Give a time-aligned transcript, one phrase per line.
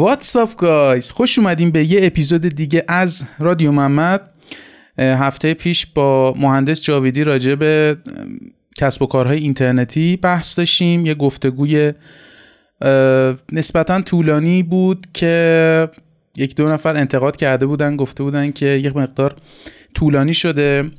[0.00, 4.20] What's up guys خوش اومدیم به یه اپیزود دیگه از رادیو محمد.
[4.98, 7.96] هفته پیش با مهندس جاویدی راجع به
[8.76, 11.06] کسب و کارهای اینترنتی بحث داشتیم.
[11.06, 11.92] یه گفتگوی
[13.52, 15.88] نسبتا طولانی بود که
[16.36, 19.36] یک دو نفر انتقاد کرده بودن گفته بودن که یک مقدار
[19.94, 20.90] طولانی شده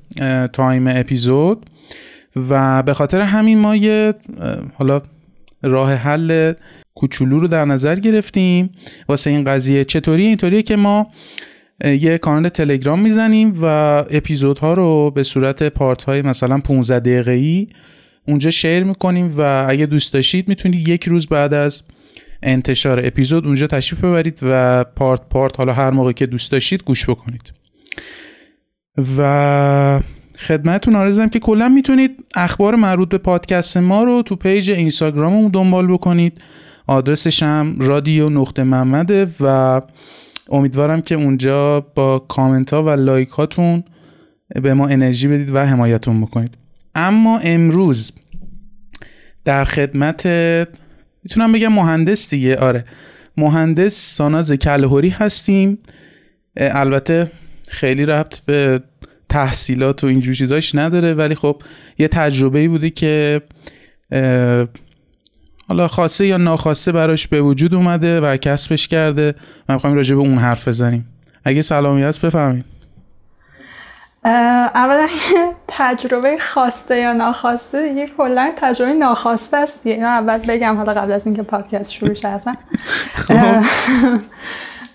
[0.54, 1.66] time اپیزود.
[2.50, 4.14] و به خاطر همین ما یه
[4.78, 5.02] حالا
[5.62, 6.54] راه حل
[7.02, 8.70] کوچولو رو در نظر گرفتیم.
[9.10, 11.08] واسه این قضیه چطوری؟ اینطوریه که ما
[11.86, 13.66] یه کانال تلگرام می‌زنیم و
[14.10, 17.68] اپیزودها رو به صورت پارت های مثلا 15 دقیقه ای
[18.28, 21.82] اونجا شیر می‌کنیم و اگه دوست داشتید می‌تونید یک روز بعد از
[22.44, 27.10] انتشار اپیزود اونجا تشریف ببرید و پارت پارت حالا هر موقع که دوست داشتید گوش
[27.10, 27.54] بکنید.
[29.18, 30.00] و
[30.38, 35.88] خدمتتون عرضم که کلا می‌تونید اخبار مربوط به پادکست ما رو تو پیج اینستاگراممون دنبال
[35.88, 36.42] بکنید.
[36.88, 39.82] آدرسش هم رادیو نقطه محمده و
[40.50, 43.84] امیدوارم که اونجا با کامنت ها و like هاتون
[44.64, 46.58] به ما انرژی بدید و حمایتمون بکنید.
[46.96, 48.12] اما امروز
[49.46, 50.26] در خدمت
[51.24, 52.86] می‌تونم بگم مهندس دیگه آره.
[53.38, 55.78] مهندس ساناز کلهوری هستیم.
[56.58, 57.32] البته
[57.68, 58.84] خیلی ربط به
[59.30, 61.62] تحصیلات و اینجور چیزاش نداره ولی خب
[62.00, 63.42] یه تجربه ای بوده که
[65.72, 69.36] حالا خواسته یا ناخواسته براش به وجود اومده و کسبش کرده.
[69.70, 71.08] من می‌خوایم راجع به اون حرف بزنیم.
[71.46, 72.66] اگه سلامی هست بفهمید
[74.76, 75.08] اولا
[75.68, 79.80] تجربه خواسته یا ناخواسته یه کلا تجربه ناخواسته است.
[79.84, 82.54] اینو اول بگم حالا قبل از اینکه پادکست شروع شه اصلا.
[83.14, 83.62] خب.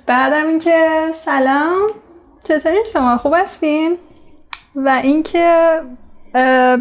[0.07, 0.89] بعدم اینکه
[1.25, 1.77] سلام.
[2.45, 3.97] چطوری شما؟ خوب هستین؟
[4.75, 5.81] و اینکه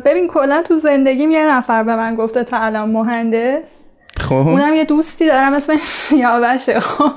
[0.05, 3.84] ببین کلا تو زندگیم یه نفر به من گفته تا الان مهندس.
[4.17, 4.33] خب.
[4.33, 7.11] اونم یه دوستی دارم اسمش سیاوشه خب.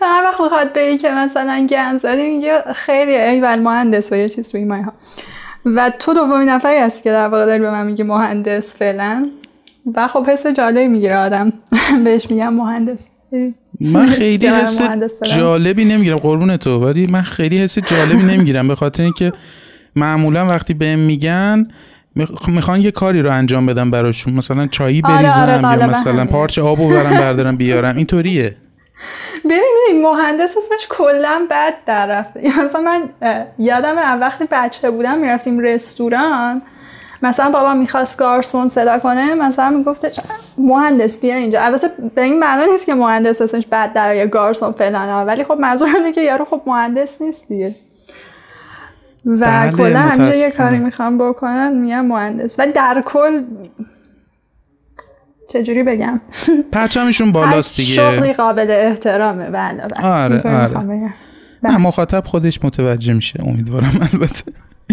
[0.00, 4.48] هر وقت می‌خواد بگی که مثلا گن زدی میگه خیلی ایول مهندس و یه چیز
[4.48, 4.92] توی ها.
[5.64, 9.26] و تو دومین نفری هستی که در واقع داری به من میگه مهندس فعلا
[9.94, 11.52] و خب حس جالبی می‌گیره آدم.
[12.04, 13.06] بهش میگم مهندس.
[13.80, 14.80] من خیلی حس
[15.22, 16.18] جالبی نمی‌گیرم.
[16.18, 16.78] قربون تو.
[16.78, 18.68] ولی من خیلی حس جالبی نمی‌گیرم.
[18.68, 19.32] به خاطر اینکه
[19.96, 21.68] معمولا وقتی بهم میگن
[22.48, 24.34] می‌خوان یه کاری رو انجام بدم براشون.
[24.34, 28.56] مثلا چایی آره، بریزم آره یا مثلا پارچه آب بردارم بردارم بیارم اینطوریه.
[29.44, 33.08] ببینید مهندس اسمش کلا بد در رفته مثلا من
[33.58, 36.62] یادم وقتی بچه بودم می‌رفتیم رستوران
[37.22, 40.22] مثلا بابا می‌خواست گارسون صدا کنه مثلا می‌گفت
[40.58, 41.60] مهندس بیا اینجا.
[41.60, 45.52] البته به این معنا نیست که مهندس اسمش بد در یا گارسون فلان ولی خب
[45.60, 47.74] منظور اینه که یارو خب مهندس نیست دیگه.
[49.26, 52.54] و بله کلا همینجا یه کاری می‌خوام بکنم میگم مهندس.
[52.58, 53.42] و در کل
[55.52, 56.20] چجوری بگم؟
[56.72, 57.94] پرچمشون بالاست دیگه.
[57.94, 59.50] شغلی قابل احترامه.
[59.50, 60.06] بله بله.
[60.06, 60.78] آره آره.
[60.78, 61.14] نه
[61.62, 61.76] بله.
[61.76, 63.40] مخاطب خودش متوجه میشه.
[63.42, 64.52] امیدوارم البته.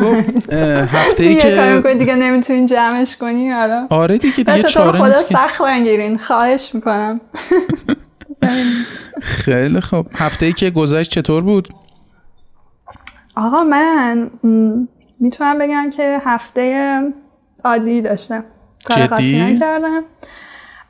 [0.00, 0.52] خب
[0.92, 3.86] هفته ای که دیگه نمی‌تونین جمعش کنی؟ آره.
[3.90, 6.18] آره دیگه دیگه چاره خدا سخت نگیرین.
[6.18, 7.20] خواهش می‌کنم.
[9.22, 10.06] خیلی خب.
[10.14, 11.68] هفته ای که گذشت چطور بود؟
[13.36, 14.30] آقا من
[15.20, 17.00] می‌تونم بگم که هفته
[17.64, 18.44] عادی داشتم.
[18.84, 20.02] کار خاصی نکردم.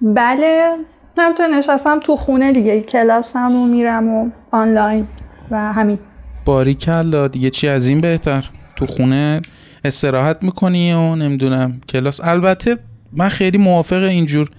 [0.00, 0.70] بله
[1.18, 5.06] نمی‌تونم نشستم تو خونه دیگه کلاسم و میرم و آنلاین
[5.50, 5.98] و همین.
[6.44, 9.42] باری کلا دیگه چی از این بهتر؟ تو خونه
[9.84, 12.20] استراحت می‌کنی و نمی‌دونم کلاس.
[12.24, 12.78] البته
[13.12, 14.50] من خیلی موافق اینجور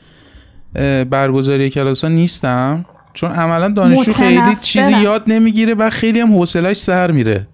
[1.09, 6.77] برگزاری کلاس ها نیستم چون عملا دانشجو خیلی چیزی یاد نمی‌گیره و خیلی هم حوصلش
[6.77, 7.47] سر میره.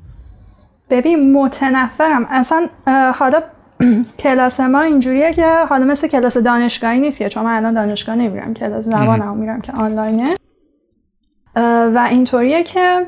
[0.91, 2.28] ببین متنفرم.
[2.29, 2.68] اصلا
[3.16, 3.44] حالا
[4.24, 8.53] کلاس ما اینجوریه که حالا مثل کلاس دانشگاهی نیست که چون من الان دانشگاه نمیرم
[8.53, 10.35] کلاس زبانم میرم که آنلاینه.
[11.96, 13.06] و اینطوریه که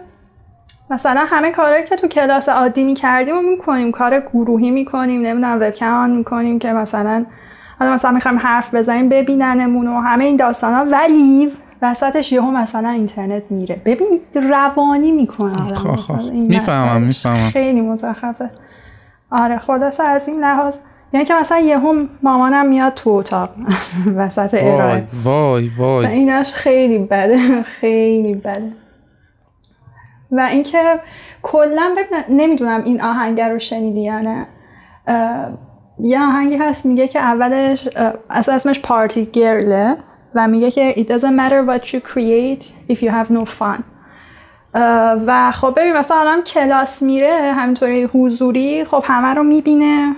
[0.90, 3.91] مثلا همه کارهایی که تو کلاس عادی می‌کردیم و می‌کنیم.
[3.91, 7.25] کار گروهی می‌کنیم نمی‌دونم وبکم آن می‌کنیم که مثلا
[7.79, 11.52] حالا مثلا می‌خوایم حرف بزنیم ببیننمون و همه این داستان ها ولی
[11.84, 13.82] وسطش یهو مثلا اینترنت میره.
[13.85, 14.22] ببین
[14.52, 15.53] روانی می‌کنه
[16.34, 17.50] می‌فهمم می‌فهمم.
[17.50, 18.50] خیلی مزخرفه.
[19.32, 20.78] آره خلاصه از این لحاظ.
[21.14, 23.50] یعنی که مثلا یهو مامانم میاد تو اتاق.
[24.18, 25.03] وسط ارائه.
[25.24, 26.06] وای وای.
[26.06, 28.72] اینش خیلی بده خیلی بده.
[30.32, 31.00] و اینکه
[31.41, 31.96] کلا
[32.30, 34.47] نمی‌دونم این آهنگ رو شنیدی یا نه.
[36.00, 37.90] یه آهنگی هست میگه که اولش
[38.30, 39.97] اصلا اسمش پارتی گرله.
[40.35, 43.84] و میگه که it doesn't matter what you create if you have no fun.
[45.28, 50.16] و خب ببین مثلا الان کلاس میره همینطوری حضوری خب همه رو می‌بینه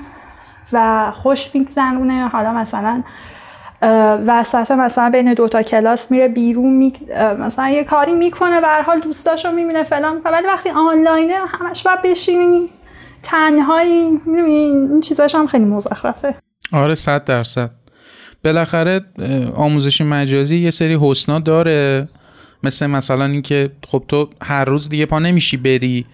[0.73, 2.27] و خوش میگذرونه.
[2.27, 3.03] حالا مثلا
[4.27, 6.93] وسط مثلا بین دوتا کلاس میره بیرون می...
[7.39, 12.69] مثلا یه کاری می‌کنه به حال دوستاشو می‌بینه فلان ولی وقتی آنلاینه همش باید بشینی.
[13.23, 16.35] تنهایی این چیزاش هم خیلی مزخرفه.
[16.73, 17.69] آره صد درصد.
[18.45, 19.01] بالاخره
[19.55, 22.07] آموزش مجازی یه سری حسنا داره.
[22.63, 26.05] مثل مثلا اینکه خب تو هر روز دیگه پا نمیشی بری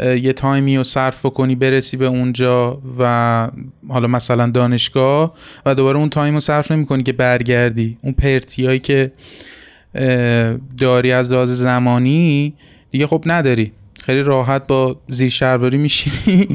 [0.00, 3.48] یه time ی رو صرف کنی برسی به اونجا و
[3.88, 5.34] حالا مثلا دانشگاه
[5.66, 7.98] و دوباره اون time رو صرف نمی کنی که برگردی.
[8.02, 9.12] اون پرتی هایی که
[10.78, 12.54] داری از لحاظ زمانی
[12.90, 13.72] دیگه خب نداری.
[14.04, 16.48] خیلی راحت با زیرشلواری میشینی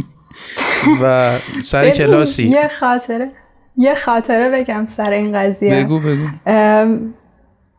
[1.04, 2.48] و سر کلاسی.
[2.48, 3.32] یه خاطره.
[3.78, 5.84] یه خاطره بگم سر این قضیه.
[5.84, 6.28] بگو بگو.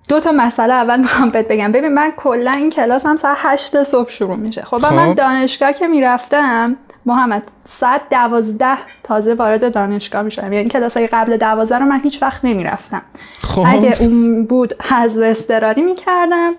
[0.09, 1.73] دو تا مسئله اول می‌خوام بهت بگم.
[1.73, 4.63] ببین من کلا این کلاس هم ساعت 8 صبح شروع میشه.
[4.63, 4.95] خب, خب.
[4.95, 6.77] من دانشگاه که می‌رفتم
[7.07, 12.23] محمد ساعت دوازده تازه وارد دانشگاه میشم یعنی کلاس های قبل دوازده رو من هیچ
[12.23, 13.03] وقت نمی‌رفتم.
[13.41, 13.65] خب.
[13.67, 16.55] اگه اون بود حذف استراری می‌کردم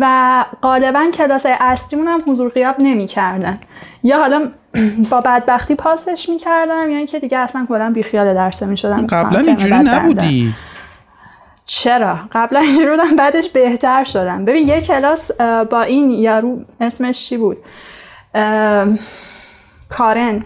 [0.00, 3.58] و غالبا کلاس های اصلیمون هم حضور غیاب نمی‌کردن.
[4.02, 4.50] یا حالا
[5.10, 9.06] با بدبختی پاسش می‌کردم یعنی که دیگه اصلا کلا بیخیال درسه می‌شدم.
[9.06, 10.54] قبلا اینجوری نبودی؟
[11.66, 14.44] چرا؟ قبلا اینجوری بودم بعدش بهتر شدم.
[14.44, 15.30] ببین یه کلاس
[15.70, 17.56] با این یارو اسمش چی بود؟
[19.88, 20.44] کارن.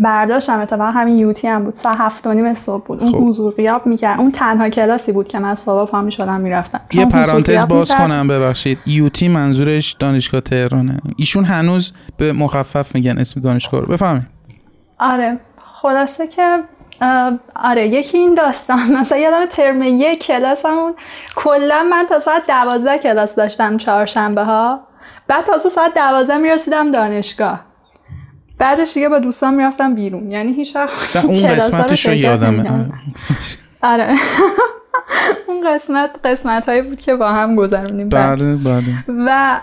[0.00, 0.60] برداشتم.
[0.60, 1.74] اتفاقا همین یوتی هم بود.
[1.74, 3.02] ساعت هفت و نیم صبح بود.
[3.02, 3.18] اون خب.
[3.18, 4.20] حضور غیاب می‌کرد.
[4.20, 6.80] اون تنها کلاسی بود که من صبح پا می‌شدم می‌رفتم.
[6.92, 8.78] یه پرانتز باز کنم ببخشید.
[8.86, 13.86] یوتی منظورش دانشگاه تهرانه ایشون هنوز به مخفف میگن اسم دانشگاه رو.
[13.86, 14.22] بفهمید
[14.98, 15.38] آره.
[15.82, 16.58] خلاصه که
[17.56, 18.92] آره یکی این داستان.
[19.00, 20.94] مثلا یادم ترم یک کلاسمون
[21.36, 24.80] کلا من تا ساعت دوازده کلاس داشتم چهارشنبه ها
[25.28, 27.69] بعد تازه ساعت دوازده می‌رسیدم دانشگاه.
[28.60, 30.30] بعدش دیگه با دوستان می‌رفتم بیرون.
[30.30, 32.90] یعنی هیچ وقت اون قسمتش رو یادمه.
[33.82, 34.14] آره.
[35.48, 38.08] اون قسمت قسمت هایی بود که با هم گذروندیم.
[38.08, 39.04] بله بله.
[39.08, 39.60] و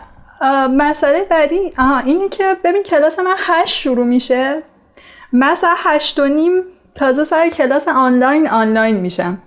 [0.77, 4.63] مسئله بعدی آها اینه که ببین کلاس من هشت شروع میشه.
[5.33, 6.51] مثلا هشت و نیم
[6.95, 9.37] تازه سر کلاس online online میشم.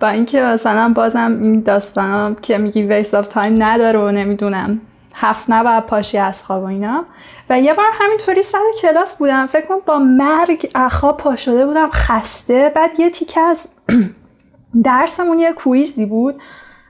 [0.00, 4.80] با اینکه مثلا بازم این داستانا که میگی waste of time نداره و نمی‌دونم.
[5.14, 7.04] هفت نباید پاشی از خواب و اینا.
[7.50, 9.46] و یه بار همینطوری سر کلاس بودم.
[9.46, 12.72] فکر کنم با مرگ آخا پا شده بودم خسته.
[12.74, 13.68] بعد یه تیکه از
[14.84, 16.40] درسمون یه quiz ی بود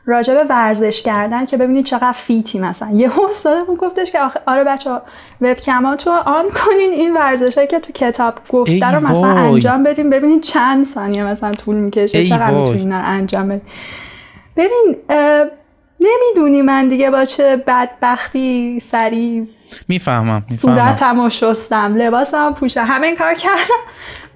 [0.07, 2.91] راجع به ورزش کردن که ببینید چقدر fit ی مثلا.
[2.91, 5.03] یه استادمون گفتش که آره بچه ها
[5.41, 10.87] وبکماتو آن کنین این ورزش که تو کتاب گفته رو مثلا انجام بدیم ببینید چند
[10.87, 13.63] ثانیه مثلا طول می‌کشه چقدر می‌تونین انجام بدین.
[14.57, 14.97] ببین
[16.00, 19.49] نمی‌دونی من دیگه با چه بدبختی سری
[19.88, 23.81] می‌فهمم صورتم و شستم لباسم پوشم همه این کار کردم.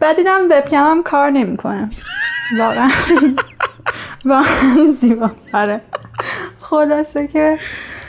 [0.00, 1.90] بعد دیدم وبکمم کار نمی‌کنه.
[2.58, 2.90] واقعا.
[4.24, 5.30] واقعا زیبا.
[5.54, 5.80] آره.
[6.60, 7.58] خلاصه که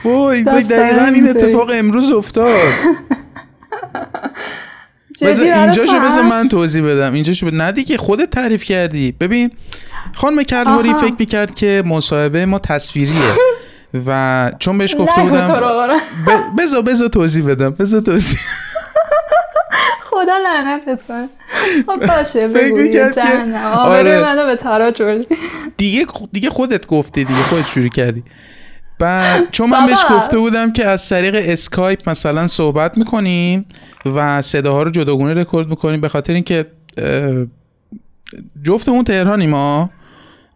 [0.03, 2.59] وای دقیقا این اتفاق امروز افتاد.
[5.21, 7.13] اینجا شو بذار من توضیح بدم.
[7.13, 9.12] اینجا شو ندی که خودت تعریف کردی.
[9.12, 9.51] ببین
[10.15, 13.21] خانم کلهوری فکر می‌کرد که مصاحبه ما تصویریه.
[14.07, 15.81] و چون بهش گفته بودم
[16.57, 17.69] بذار بذار توضیح بدم.
[17.69, 18.39] بذار توضیح
[20.05, 21.29] خدا لعنتت کنه.
[21.86, 23.12] خب باشه بگو که
[23.75, 24.22] آره.
[24.22, 24.91] منو به تارا
[25.77, 28.24] دیگه دیگه خودت گفتی دیگه خودت شروع کردی.
[28.99, 33.65] بعد چون من بهش گفته بودم که از طریق اسکایپ مثلا صحبت می‌کنیم
[34.05, 36.65] و صداها رو جداگونه رکورد می‌کنیم به خاطر اینکه
[38.63, 39.89] جفتمون تهرانی ما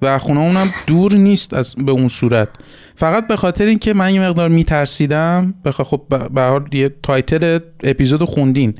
[0.01, 2.49] و خونه اونم دور نیست از به اون صورت.
[2.95, 6.01] فقط به خاطر اینکه من یه مقدار میترسیدم بخواه خب
[6.33, 8.75] به حال یه title اپیزود خوندین.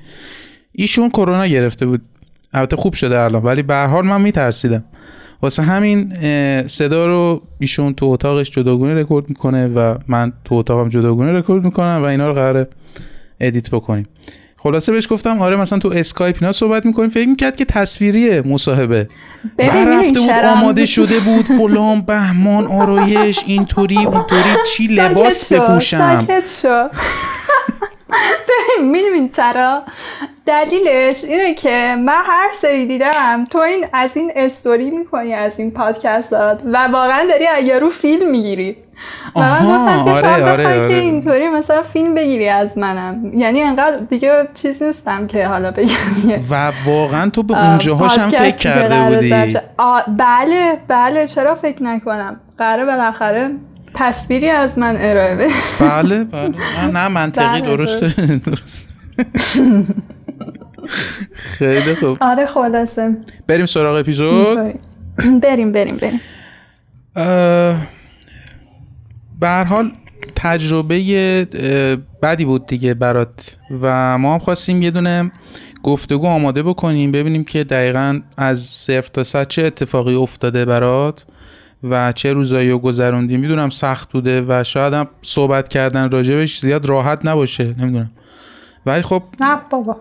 [0.72, 2.02] ایشون کرونا گرفته بود.
[2.54, 4.84] البته خوب شده الان ولی به حال من میترسیدم.
[5.42, 6.14] واسه همین
[6.68, 12.00] صدا رو ایشون تو اتاقش جداگونه رکورد می‌کنه و من تو اتاقم جداگونه رکورد می‌کنم
[12.02, 12.68] و اینا رو قراره
[13.40, 14.08] edit بکنیم.
[14.58, 17.10] خلاصه بهش گفتم آره مثلا تو اسکایپ اینا صحبت می‌کنیم.
[17.10, 19.08] فکر می‌کرد که تصویریه مصاحبه.
[19.60, 24.42] رفته بود آماده شده بود فلان بهمان آرایش اینطوری اونطوری
[24.76, 26.28] چی لباس بپوشم.
[28.10, 29.84] ببین می‌دونین چرا
[30.46, 35.72] دلیلش اینه که من هر سری دیدم تو این از این استوری می‌کنی از این
[35.72, 38.78] پادکست داد و واقعا داری اگر رو فیلم می‌گیری.
[39.36, 40.90] و من گفتم که آره, آره, آره.
[40.90, 43.32] که اینطوری مثلا فیلم بگیری از منم.
[43.34, 45.90] یعنی انقدر دیگه چیز نیستم که حالا بگم
[46.50, 49.58] و واقعا تو به اونجاهاش هم فکر کرده بودی.
[50.18, 53.52] بله بله چرا فکر نکنم؟ قراره بالاخره
[53.94, 55.54] تصویری از من ارائه بده.
[55.80, 56.56] بله بله.
[56.94, 58.86] نه منطقی بله، درسته درست.
[61.34, 62.18] خیلی خوب.
[62.22, 63.18] آره خلاصه.
[63.48, 64.58] بریم سراغ اپیزود؟
[65.42, 66.22] بریم بریم بریم.
[69.40, 69.92] به حال
[70.36, 71.48] تجربه
[72.24, 73.58] بدی بود دیگه برات.
[73.82, 75.32] و ما هم خواستیم یه دونه
[75.84, 81.26] گفتگو آماده بکنیم ببینیم که دقیقا از صفر تا صد چه اتفاقی افتاده برات.
[81.84, 86.86] و چه روزایی رو گذروندی می‌دونم سخت بوده و شاید هم صحبت کردن راجبش زیاد
[86.86, 88.12] راحت نباشه نمی‌دونم.
[88.86, 89.98] ولی خب نه بابا.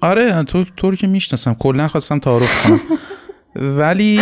[0.00, 2.80] آره تو طور که می‌شناسم کلا خواستم تعارف کنم.
[3.56, 4.20] ولی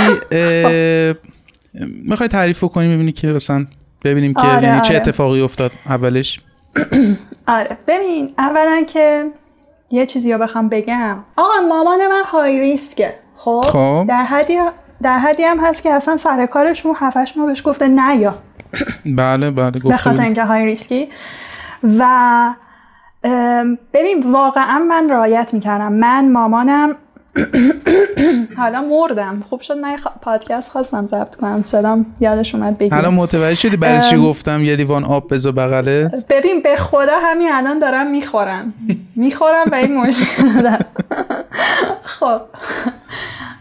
[2.04, 3.66] می‌خوای تعریف کنیم ببینی که مثلا
[4.04, 4.96] ببینیم که آره یعنی چه آره.
[4.96, 6.40] اتفاقی افتاد اولش؟
[7.48, 9.30] آره ببین اولا که
[9.90, 11.24] یه چیزی رو بخوام بگم.
[11.36, 14.04] آقا مامان من های ریسکه خب, خب.
[14.08, 14.58] در حدی
[15.04, 18.34] در حدی هم هست که اصلا سر کارش رو هفتش ما بهش گفته نه یا.
[19.16, 20.22] بله بله به گفته خاطر بودی.
[20.22, 21.08] اینکه های ریسکی.
[21.98, 22.08] و
[23.92, 25.92] ببین واقعا من رعایت می‌کردم.
[25.92, 26.96] من مامانم
[28.58, 29.42] حالا مردم.
[29.48, 31.62] خوب شد من پادکست خواستم ضبط کنم.
[31.62, 32.98] صدام یادش اومد بگیم.
[32.98, 37.52] الان متوجه شدی برای چی گفتم یه لیوان آب بذار بغلت؟ ببین به خدا همین
[37.52, 38.74] الان دارم می‌خورم.
[39.16, 40.84] می‌خورم و این مشکل دارم
[42.20, 42.40] خب.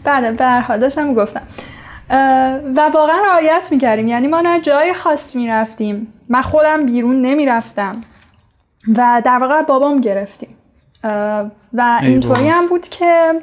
[0.03, 1.41] بله به حال داشتم گفتم
[2.75, 4.07] و واقعا رعایت می‌کردیم.
[4.07, 6.13] یعنی ما نه جای خاص می‌رفتیم.
[6.29, 8.01] من خودم بیرون نمی‌رفتم.
[8.97, 10.55] و در واقع بابام گرفتیم.
[11.73, 12.47] و ای اینطوری.
[12.47, 13.41] هم بود که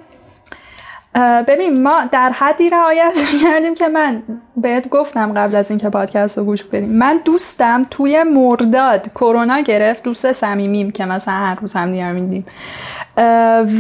[1.49, 3.13] ببین ما در حدی رعایت
[3.43, 4.23] کردیم که من
[4.57, 6.89] بهت گفتم قبل از اینکه پادکست رو گوش بدیم.
[6.89, 12.47] من دوستم توی مرداد کرونا گرفت دوست صمیمیم که مثلا هر روز هم دیگر میدیم.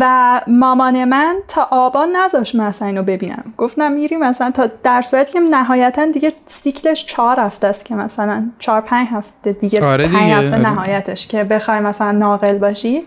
[0.00, 3.44] و مامان من تا آبان نذاشت من اصلا اینو ببینم.
[3.56, 8.44] گفتم میریم مثلا تا در صورتی که نهایتا دیگه سیکلش چهار هفته است که مثلا
[8.58, 10.70] چهار پنج هفته دیگه آره پنج دیگه، هفته آره.
[10.70, 13.02] نهایتش که بخوای مثلا ناقل باشی.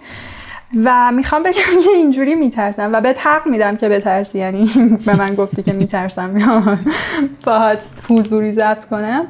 [0.83, 1.53] و می‌خوام بگم
[1.83, 4.39] که اینجوری میترسم و به حق میدم که بترسی.
[4.39, 4.69] یعنی
[5.05, 6.37] به من گفتی که میترسم.
[6.37, 6.77] یا
[7.45, 9.27] باهات حضوری ضبط کنم.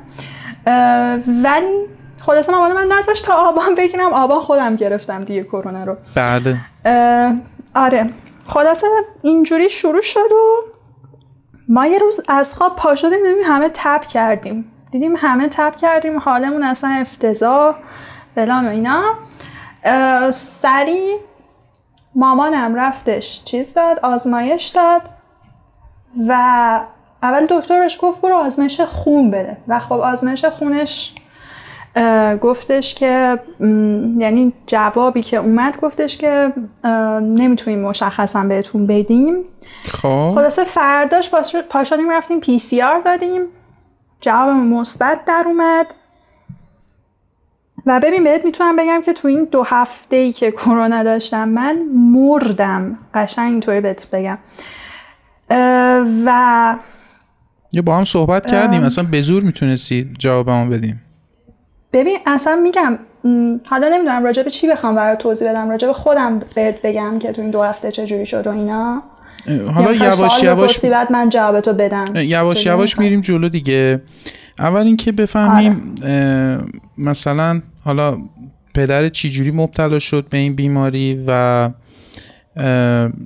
[1.43, 1.85] ولی
[2.25, 4.13] خلاصه مامان من نذاشت تا آبان بگیرم.
[4.13, 5.97] آبان خودم گرفتم دیگه کرونا رو.
[6.15, 6.57] بله.
[7.75, 8.07] آره.
[8.47, 8.87] خلاصه
[9.21, 10.73] اینجوری شروع شد و
[11.69, 14.65] ما یه روز از خواب پا شدیم دیدیم همه تب کردیم.
[14.91, 16.19] دیدیم همه تب کردیم.
[16.19, 17.75] حالمون اصلا افتضاح.
[18.35, 19.13] فلان و اینا.
[20.31, 21.17] سریع
[22.15, 25.01] مامانم رفتش چیز داد آزمایش داد
[26.27, 26.33] و
[27.23, 29.57] اول دکترش گفت برو آزمایش خون بده.
[29.67, 31.13] و خب آزمایش خونش
[32.41, 33.39] گفتش که
[34.17, 36.53] یعنی جوابی که اومد گفتش که
[37.21, 39.35] نمی‌تونیم مشخصا بهتون بدیم.
[39.85, 40.31] خب.
[40.35, 43.41] خلاصه فرداش پاش- پا شدیم رفتیم پی سی آر دادیم.
[44.21, 45.93] جواب مثبت در اومد.
[47.85, 51.77] و ببین بهت می‌تونم بگم که تو این دو هفته ای که کرونا داشتم من
[51.95, 52.97] مردم.
[53.13, 54.37] قشنگ اینطوری بهت بگم.
[56.25, 56.75] و
[57.71, 61.01] یه با هم صحبت کردیم اصلا به زور می‌تونستی جوابمو بدیم.
[61.93, 62.99] ببین اصلا میگم
[63.69, 67.31] حالا نمی‌دونم راجع به چی بخوام برای توضیح بدم راجع به خودم بهت بگم که
[67.31, 69.03] تو این دو هفته چجوری شد و اینا.
[69.73, 72.05] حالا یواش یواش بعد من جوابتو بدم.
[72.15, 74.01] یواش یواش؟ میریم جلو دیگه.
[74.59, 76.57] اول اینکه بفهمیم اه،
[76.97, 78.17] مثلا حالا
[78.73, 81.69] پدر چجوری مبتلا شد به این بیماری و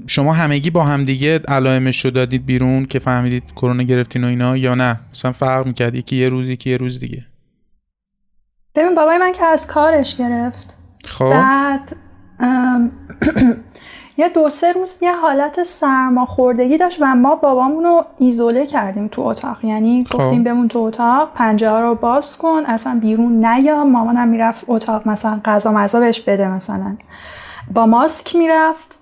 [0.08, 4.76] شما همگی با همدیگه علائمش رو دادید بیرون که فهمیدید کرونا گرفتین و اینا یا
[4.76, 7.26] نه؟ مثلا فرق می‌کرد یکی یه روز یکی یه روز دیگه.
[8.76, 10.78] ببین بابای من که از کارش گرفت.
[11.06, 11.30] خب.
[11.30, 11.96] بعد
[14.18, 19.22] یه دو سه روز یه حالت سرماخوردگی داشت و ما بابامون رو ایزوله کردیم تو
[19.22, 19.66] اتاق.
[19.66, 20.20] یعنی خب.
[20.20, 23.84] گفتیم بمون تو اتاق پنجره رو باز کن اصلا بیرون نیا.
[23.84, 26.96] مامانم می‌رفت اتاق مثلا غذا مزا بهش بده مثلا.
[27.74, 29.00] با ماسک می‌رفت.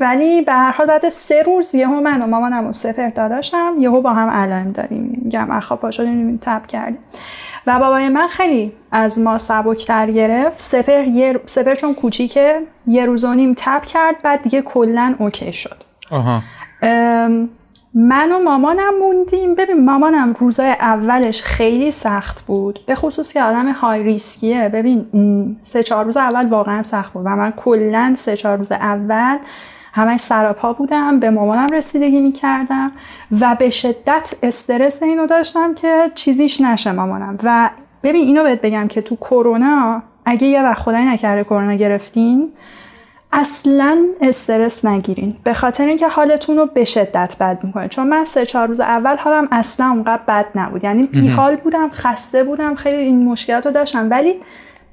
[0.00, 4.00] ولی به هر حال بعد سه روز یهو من و مامانم و سپر داداشم یهو
[4.00, 5.20] با هم علائم داریم.
[5.24, 6.98] میگم اخواب پا شدیم تب کردیم.
[7.66, 10.60] و بابای من خیلی از ما سبکتر گرفت.
[10.60, 11.40] سپر, یه...
[11.46, 15.76] سپر چون کوچیکه یه روز و نیم تب کرد بعد دیگه کلا اوکی شد.
[16.10, 16.42] آها.
[16.82, 17.48] ام،
[17.94, 19.54] من و مامانم موندیم.
[19.54, 22.80] ببین مامانم روزای اولش خیلی سخت بود.
[22.86, 25.06] به خصوص که آدم های ریسکیه ببین
[25.62, 29.38] سه چهار روز اول واقعا سخت بود و من کلا سه چهار روز اول
[29.96, 32.92] همش سراپا بودم به مامانم رسیدگی می‌کردم
[33.40, 37.38] و به شدت استرس اینو داشتم که چیزیش نشه مامانم.
[37.42, 37.70] و
[38.02, 42.52] ببین اینو بهت بگم که تو کرونا اگه یه وقت خدای نکرده کرونا گرفتین
[43.32, 45.36] اصلا استرس نگیرین.
[45.44, 47.88] به خاطر اینکه حالتون رو به شدت بد می‌کنه.
[47.88, 50.84] چون من سه چهار روز اول حالم اصلا اونقدر بد نبود.
[50.84, 54.10] یعنی بیحال بودم خسته بودم خیلی این مشکلات رو داشتم.
[54.10, 54.34] ولی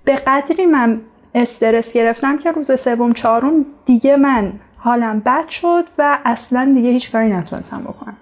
[0.03, 1.01] به قدری من
[1.35, 7.11] استرس گرفتم که روز سوم چهارم دیگه من حالم بد شد و اصلا دیگه هیچ
[7.11, 8.13] کاری نتونستم بکنم.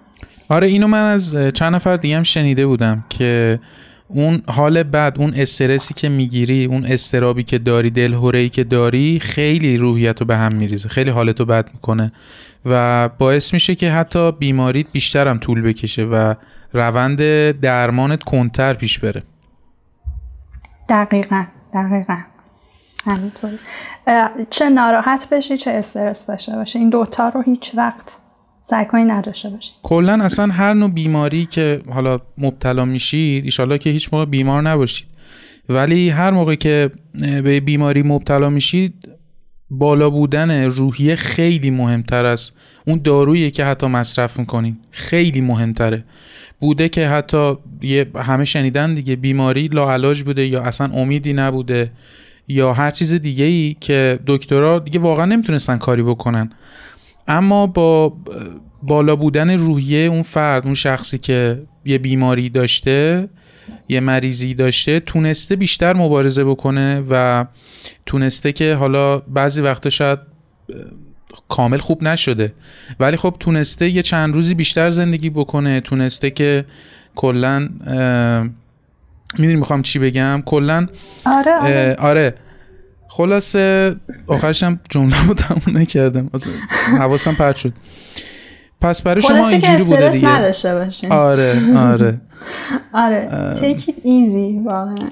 [0.48, 3.60] آره اینو من از چند نفر دیگه هم شنیده بودم که
[4.08, 9.76] اون حال بد اون استرسی که می‌گیری اون استرابی که داری دلهورهی که داری خیلی
[9.76, 12.12] روحیت رو به هم میریزه خیلی حالتو بد می‌کنه
[12.66, 16.34] و باعث میشه که حتی بیماریت بیشتر هم طول بکشه و
[16.72, 17.20] روند
[17.60, 19.22] درمانت کنتر پیش بره.
[20.88, 22.31] دقیقا دقیقا.
[23.04, 23.50] همینطور
[24.50, 28.16] چه ناراحت بشی چه استرس داشته باشه این دوتا رو هیچ وقت
[28.60, 34.08] سعی نداشته باشید کلا اصلا هر نوع بیماری که حالا مبتلا میشید ایشالله که هیچ
[34.12, 35.06] موقع بیمار نباشید
[35.68, 36.90] ولی هر موقع که
[37.44, 39.08] به بیماری مبتلا میشید
[39.70, 42.56] بالا بودن روحیه خیلی مهمتر است
[42.86, 46.04] اون دارویی که حتی مصرف می‌کنین خیلی مهمتره.
[46.60, 51.90] بوده که حتی یه همه شنیدن دیگه بیماری لاعلاج بوده یا اصلا امیدی نبوده.
[52.48, 56.50] یا هر چیز دیگه ای که دکترها دیگه واقعا نمی‌تونستن کاری بکنن.
[57.28, 58.16] اما با
[58.82, 63.28] بالا بودن روحیه اون فرد اون شخصی که یه بیماری داشته
[63.88, 67.44] یه مریضی داشته تونسته بیشتر مبارزه بکنه و
[68.06, 70.18] تونسته که حالا بعضی وقتا شاید
[71.48, 72.52] کامل خوب نشده.
[73.00, 76.64] ولی خب تونسته یه چند روزی بیشتر زندگی بکنه تونسته که
[77.14, 77.68] کلا
[79.38, 80.86] می‌دونی می‌خوام چی بگم؟ کلا
[81.26, 81.96] آره, آره.
[81.98, 82.34] آره.
[83.08, 83.96] خلاصه
[84.26, 86.30] آخرش هم جمله رو تموم نکردم.
[86.98, 87.72] حواسم پرت شد.
[88.80, 90.28] پس برای شما اینجوری بوده دیگه.
[90.28, 91.12] نداشته باشین.
[91.12, 92.20] آره آره.
[92.92, 93.28] آره.
[93.60, 95.10] take it easy واقعا.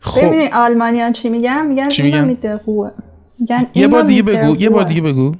[0.00, 0.26] خب.
[0.26, 5.00] ببینید آلمانیان چی میگن؟ میگن چی میگن؟ میگن یه بار دیگه بگو یه بار دیگه
[5.00, 5.34] بگو.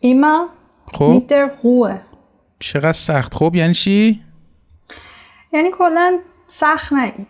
[0.00, 0.48] ایما
[0.92, 1.22] خب.
[1.60, 2.00] خوه
[2.58, 3.34] چقدر سخت.
[3.34, 4.20] خب یعنی چی؟
[5.52, 7.26] یعنی کلا سخت نگیر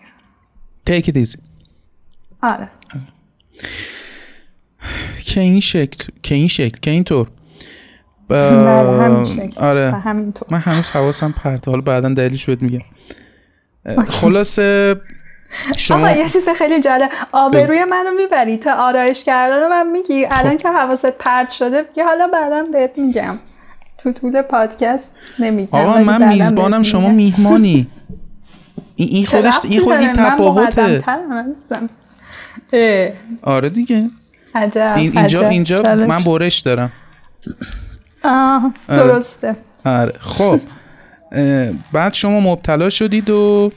[0.91, 1.39] take it easy.
[2.43, 2.69] آره.
[5.25, 7.29] که این شکل که این شکل که اینطور.
[8.29, 8.51] با...
[8.51, 10.13] بله، آره.
[10.51, 12.85] من هنوز حواسم پرت حالا بعدا دلیلش بهت میگم.
[14.09, 14.97] خلاصه
[15.79, 17.11] شما یه چیز خیلی جالب.
[17.33, 18.57] آبروی منو می‌بری.
[18.57, 20.27] تا آرایش کردن من میگی.
[20.27, 20.33] خب.
[20.33, 23.39] الان که حواست پرت شده که حالا بعدا بهت میگم.
[23.99, 27.87] تو طول پادکست نمیگم آقا من میزبانم شما میهمانی.
[29.07, 31.05] این خودش این خودی تفاوته
[33.43, 34.11] آره دیگه.
[34.55, 36.93] عجب این اینجا اینجا من برش دارم.
[38.25, 39.57] آه درسته.
[39.85, 40.13] آره.
[40.19, 40.61] خب.
[41.93, 43.71] بعد شما مبتلا شدید و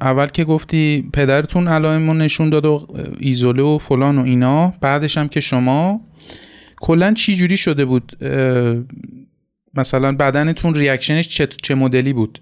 [0.00, 2.86] اول که گفتی پدرتون علائمو نشون داد و
[3.18, 4.74] ایزوله و فلان و اینا.
[4.80, 6.00] بعدش هم که شما.
[6.80, 8.12] کلا چی جوری شده بود؟
[9.74, 12.38] مثلا بدنتون ریاکشنش چه, چه مدلی بود؟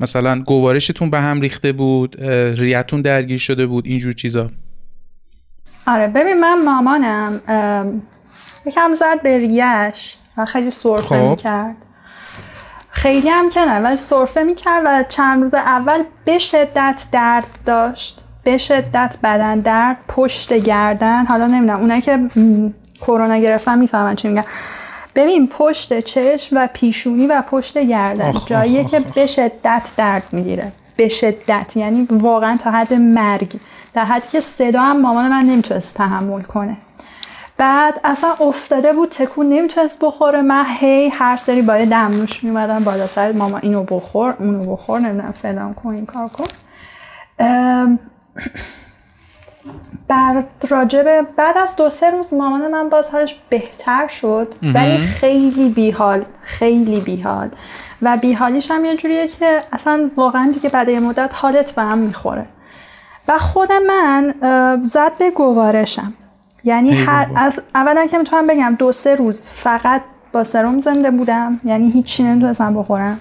[0.00, 2.24] مثلا گوارشتون به هم ریخته بود
[2.56, 4.50] ریتون درگیر شده بود اینجور چیزا.
[5.86, 7.40] آره ببین من مامانم
[8.66, 11.30] یکم زد به ریش و خیلی سرفه خب.
[11.30, 11.76] می‌کرد.
[12.90, 18.24] خیلی هم که نه ولی سرفه می‌کرد و چند روز اول به شدت درد داشت
[18.44, 22.30] به شدت بدن درد پشت گردن حالا نمی‌دونم اونایی که
[23.00, 24.44] کرونا گرفتن می‌فهمن چی میگن.
[25.14, 28.32] ببین پشت چشم و پیشونی و پشت گردن.
[28.46, 30.72] جاییه که به شدت درد می‌گیره.
[30.96, 31.76] به شدت.
[31.76, 33.56] یعنی واقعا تا حد مرگ.
[33.94, 36.76] در حدی که صدا هم مامان من نمی‌تونست تحمل کنه.
[37.56, 40.42] بعد اصلا افتاده بود تکون نمی‌تونست بخوره.
[40.42, 43.32] من هی هر سری با یه دمنوش میومدم بالا سر.
[43.32, 46.44] ماما اینو بخور اونو بخور نمی‌دونم فلان کن این کار کن.
[50.08, 55.68] بعد راجبه بعد از دو سه روز مامان من باز حالش بهتر شد ولی خیلی
[55.68, 57.48] بیحال خیلی بیحال.
[58.02, 61.98] و بیحالیش هم یه جوریه که اصلا واقعا دیگه بعد یه مدت حالت به هم
[61.98, 62.46] می‌خوره.
[63.28, 64.34] و خود من
[64.84, 66.14] زد به گوارشم.
[66.64, 71.60] یعنی هر از اولا که می‌تونم بگم دو سه روز فقط با سرم زنده بودم
[71.64, 73.20] یعنی هیچی نمی‌تونستم بخورم.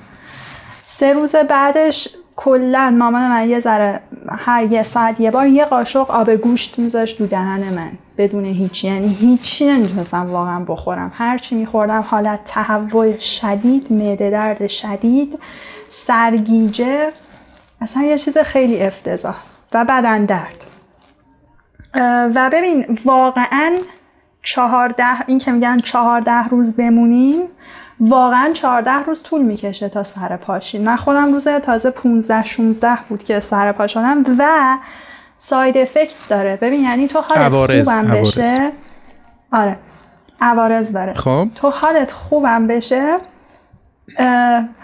[0.81, 6.11] سه روز بعدش کلا مامان من یه ذره هر یه ساعت یه بار یه قاشق
[6.11, 8.87] آب گوشت میذاشت دو دهن من بدون هیچی.
[8.87, 11.11] یعنی هیچی نمی‌تونستم واقعا بخورم.
[11.15, 15.39] هرچی میخوردم حالت تهوع شدید معده درد شدید
[15.89, 17.11] سرگیجه
[17.81, 19.35] اصلا یه چیز خیلی افتضاح
[19.73, 20.65] و بدن درد.
[22.35, 23.77] و ببین واقعا
[24.43, 27.41] چهارده این که میگن چهارده روز بمونیم
[27.99, 33.23] واقعا چهارده روز طول می‌کشه تا سر پاشین من خودم روز تازه 15 16 بود
[33.23, 34.77] که سر پا شدم و
[35.37, 36.55] side effect داره.
[36.61, 38.71] ببین یعنی تو حالت خوبم بشه.
[39.51, 39.77] آره
[40.41, 41.13] عوارض داره.
[41.13, 41.47] خب.
[41.55, 43.17] تو حالت خوبم بشه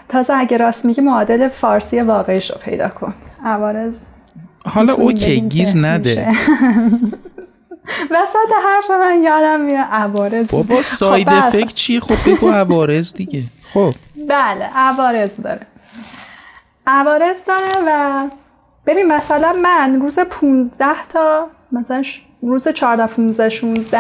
[0.10, 3.14] تازه اگه راست میگی معادل فارسی واقعیش رو پیدا کن.
[3.46, 4.00] عوارض
[4.66, 6.28] حالا okay گیر نده.
[8.12, 10.48] وسط حرف من یادم میاد عوارض.
[10.48, 13.44] بابا side خب، effect چیه خب بگو عوارض دیگه.
[13.74, 13.94] خب.
[14.30, 15.68] بله عوارض داره.
[16.88, 18.24] عوارض داره و
[18.86, 22.04] ببین مثلا من روز 15 تا مثلا
[22.42, 24.00] روز 14 15 16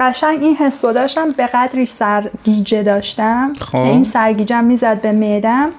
[0.00, 3.52] قشنگ این حس داشتم به قدری سرگیجه داشتم.
[3.60, 3.76] خب.
[3.76, 5.70] این سرگیجم می‌زد به معدم.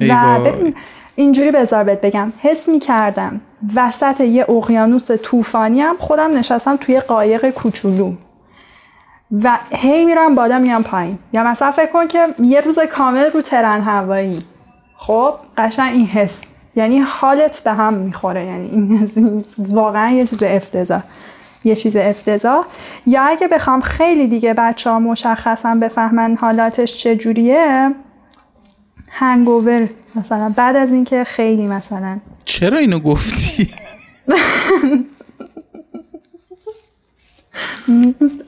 [0.00, 0.40] و.
[0.40, 0.74] ببین
[1.14, 2.32] اینجوری بذار بهت بگم.
[2.38, 3.40] حس می‌کردم.
[3.76, 8.12] وسط یه اقیانوس طوفانی هم خودم نشستم توی قایق کوچولو.
[9.42, 11.18] و هی میرم بالا میام پایین.
[11.32, 14.38] یا مثلا فکر کن که یه روز کامل رو ترن هوایی.
[14.96, 16.54] خب قشنگ این حس.
[16.76, 18.44] یعنی حالت به هم می‌خوره.
[18.44, 21.02] یعنی این واقعا یه چیز افتضاح.
[21.64, 22.64] یه چیز افتضاح.
[23.06, 27.90] یا اگه بخوام خیلی دیگه بچه ها مشخصا بفهمن حالاتش چجوریه
[29.08, 33.68] هنگوور مثلا بعد از اینکه خیلی مثلا چرا اینو گفتی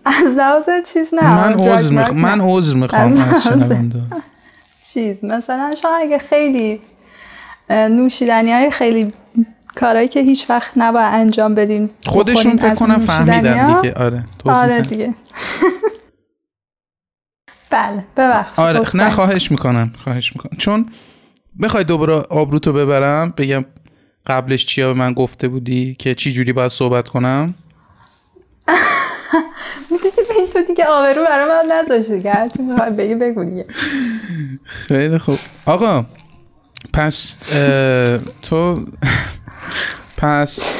[0.04, 2.12] از لحاظ چیز نه من عذر میخ...
[2.12, 2.40] مارک من.
[2.40, 3.48] عذر می‌خوام از
[4.92, 6.80] چیز مثلا شما اگه خیلی
[7.70, 9.12] نوشیدنی های خیلی
[9.76, 13.76] کارهایی که هیچ وقت نباید انجام بدین خودشون فکر کنم فهمیدن.
[13.76, 14.80] دیگه آره آره.
[14.80, 15.14] دیگه
[17.70, 18.96] بله ببخشید آره.
[18.96, 20.86] نه خواهش می‌کنم خواهش می‌کنم چون
[21.58, 23.64] می‌خوای دوباره آبروتو ببرم بگم
[24.26, 27.54] قبلش چیا به من گفته بودی که چی جوری باید صحبت کنم؟
[29.88, 33.66] این تو دیگه آبرو برای من نذاشتی که هرچی می‌خوای بگی بگو دیگه.
[34.64, 35.38] خیلی خوب.
[35.66, 36.06] آقا
[36.92, 37.38] پس
[38.42, 38.84] تو
[40.16, 40.72] پس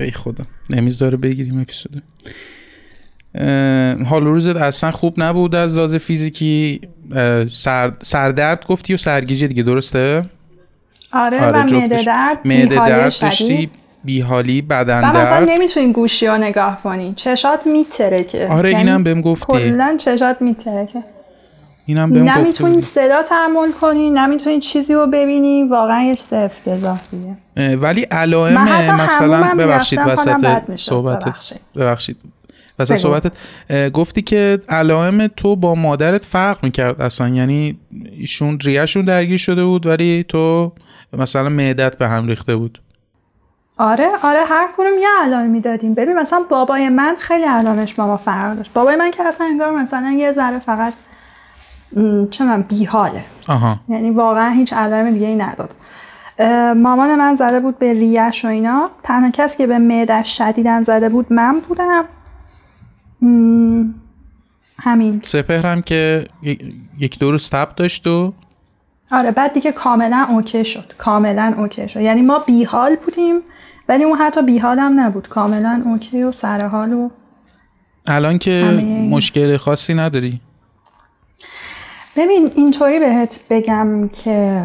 [0.00, 2.00] ای خدا نمی‌ذاره بگیریم اپیزودو
[4.04, 6.80] حال روزت اصلا خوب نبود از لحاظ فیزیکی؟
[7.50, 10.30] سر، سردرد گفتی و سرگیجه دیگه درسته؟
[11.12, 11.74] آره, آره، و.
[11.74, 13.12] معده درد معده درد.
[13.20, 13.70] داشتی
[14.04, 19.04] بیحالی بدن و مثلا درد نمی‌تونین گوشی رو نگاه کنی چشات میترکه آره یعنی اینم
[19.04, 21.04] بهم گفتی کلا چشات میترکه
[21.86, 27.36] اینم بهم نمی‌تونی گفتی صدا تحمل کنی نمی‌تونی چیزی رو ببینی واقعا یه چیز افتضاحیه
[27.76, 30.36] ولی علائم مثلا ببخشید وسط.
[30.76, 31.60] صحبتت ببخشید.
[31.76, 32.16] ببخشید
[32.78, 32.94] وسط.
[32.94, 33.32] صحبتت
[33.92, 37.78] گفتی که علائم تو با مادرت فرق می‌کرد اصلا یعنی
[38.18, 40.72] ایشون ریهشون درگیر شده بود ولی تو
[41.18, 42.78] مثلا معدت به هم ریخته بود.
[43.78, 45.94] آره آره هر کدوم یه علائم می‌دادیم.
[45.94, 48.72] ببین مثلا بابای من خیلی علائمش با ما فرق داشت.
[48.72, 50.92] بابای من که اصلا انگار مثلا یه ذره فقط
[52.30, 53.24] چه من بیحاله.
[53.48, 53.80] آها.
[53.88, 55.74] یعنی واقعا هیچ علائم دیگه ای نداد.
[56.76, 58.90] مامان من زده بود به ریش و اینا.
[59.02, 62.04] تنها کسی که به معدش شدیدن زده بود من بودم.
[64.78, 65.20] همین.
[65.22, 66.24] سپهرم که
[66.98, 68.32] یک دو روز تب داشت و
[69.12, 70.92] آره بعد دیگه کاملا okay شد.
[70.98, 72.00] کاملا okay شد.
[72.00, 73.40] یعنی ما بیحال بودیم
[73.88, 75.28] ولی اون حتی بیحال هم نبود.
[75.28, 77.10] کاملا okay و سرحال و
[78.08, 78.62] الان که
[79.10, 80.40] مشکل خاصی نداری؟
[82.16, 84.62] ببین اینطوری بهت بگم که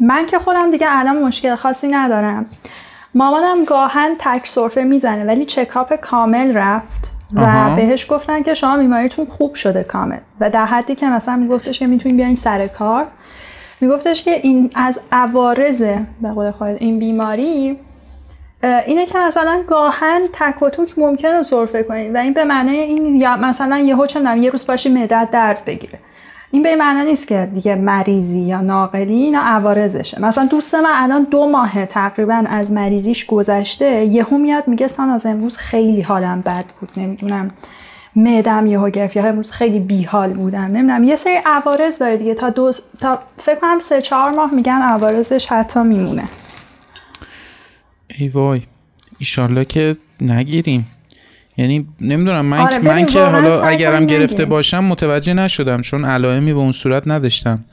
[0.00, 2.46] من که خودم دیگه الان مشکل خاصی ندارم.
[3.14, 7.19] مامانم گاهاً تک سرفه می‌زنه ولی checkup کامل رفت.
[7.32, 7.76] و آها.
[7.76, 10.18] بهش گفتن که شما بیماریتون خوب شده کامل.
[10.40, 13.06] و در حدی که مثلا میگفتش که می‌تونین بیاین سر کار
[13.80, 15.82] میگفتش که این از عوارض
[16.22, 17.78] به قول خودت این بیماری
[18.62, 23.16] اینه که مثلا گاهن تک و توک ممکنه سرفه کنید و این به معنای این
[23.16, 25.98] یا مثلا یهو چه یه روز پاشی معدت درد بگیره.
[26.52, 30.22] این به معنا نیست که دیگه مریضی یا ناقلی اینا عوارضشه.
[30.22, 34.04] مثلا دوست من الان دو ماه تقریبا از مریضیش گذشته.
[34.04, 36.90] یهو میاد میگه ساناز امروز خیلی حالم بد بود.
[36.96, 37.50] نمی‌دونم
[38.16, 39.16] معدم یهو گرفت.
[39.16, 40.60] یا امروز خیلی بیحال بودم.
[40.60, 42.34] نمی‌دونم یه سری عوارض داره دیگه.
[42.34, 46.24] تا دو تا فکر کنم سه چهار ماه میگن عوارضش حتی میمونه.
[48.18, 48.62] ای وای
[49.18, 50.86] ایشالله که نگیریم.
[51.60, 54.44] یعنی نمی‌دونم من, آره، من که حالا اگرم گرفته.
[54.44, 57.64] باشم متوجه نشدم چون علائمی به اون صورت نداشتم.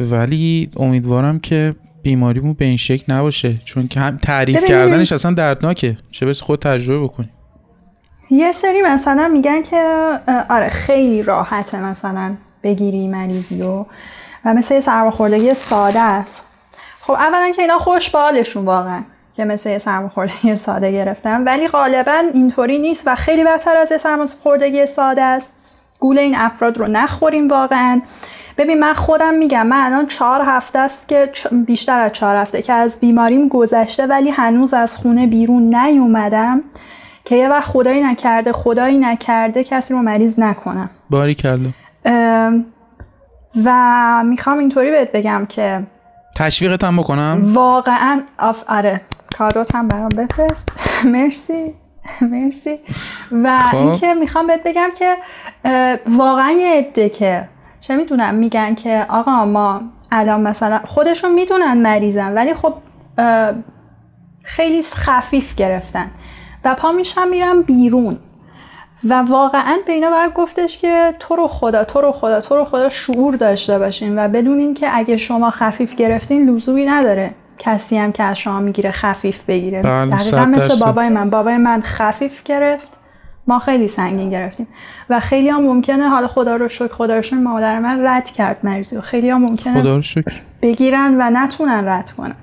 [0.00, 5.96] ولی امیدوارم که بیماریمون به این شکل نباشه چون که هم تعریف کردنش اصلا دردناکه.
[6.10, 7.28] چه بس خود تجربه بکنی.
[8.30, 9.76] یه سری مثلا میگن که
[10.50, 13.84] آره خیلی راحته مثلا بگیری مریضی و
[14.44, 16.46] و مثل یه سرماخوردگی ساده است.
[17.00, 19.02] خب اولا که اینا خوش به حالشون واقعا.
[19.40, 23.98] که مثل یه سرماخوردگی ساده گرفتن ولی غالبا اینطوری نیست و خیلی بدتر از یه
[23.98, 25.56] سرماخوردگی ساده است.
[25.98, 28.00] گول این افراد رو نخوریم واقعا.
[28.58, 31.32] ببین من خودم میگم من الان چهار هفته است که
[31.66, 36.62] بیشتر از چهار هفته که از بیماریم گذشته ولی هنوز از خونه بیرون نیومدم
[37.24, 40.90] که یه وقت خدایی نکرده خدایی نکرده کسی رو مریض نکنم.
[41.10, 41.70] باری کلا.
[42.04, 42.66] ام،
[43.64, 45.82] و می‌خوام اینطوری بهت بگم که
[46.36, 49.00] تشویقت هم بکنم؟ واقعا آف آره.
[49.40, 50.68] کادوت هم برام بفرست.
[51.14, 51.74] مرسی.
[52.20, 52.78] مرسی.
[53.32, 53.76] و خب.
[53.76, 55.16] اینکه می‌خوام بهت بگم که
[56.06, 57.48] واقعا یه عده که
[57.80, 59.80] چه می‌دونم میگن که آقا ما
[60.12, 62.74] الان مثلا خودشون می‌دونن مریضن ولی خب
[64.42, 66.10] خیلی خفیف گرفتن
[66.64, 68.18] و پا میشم میرم بیرون.
[69.04, 72.64] و واقعا به اینا باید گفتش که تو رو خدا تو رو خدا تو رو
[72.64, 77.34] خدا شعور داشته باشین و بدونین که اگه شما خفیف گرفتین لزومی نداره.
[77.62, 79.82] کسی هم که از شما می‌گیره خفیف بگیره.
[79.82, 81.30] بله، دقیقا مثل بابای من.
[81.30, 82.88] بابای من خفیف گرفت.
[83.46, 84.66] ما خیلی سنگین گرفتیم.
[85.10, 88.56] و خیلی هم ممکنه حالا خدا رو شکر خدا رو شکر مادر من رد کرد
[88.62, 90.32] مریضی و خیلی هم ممکنه خدا رو شکر.
[90.62, 92.34] بگیرن و نتونن رد کنن.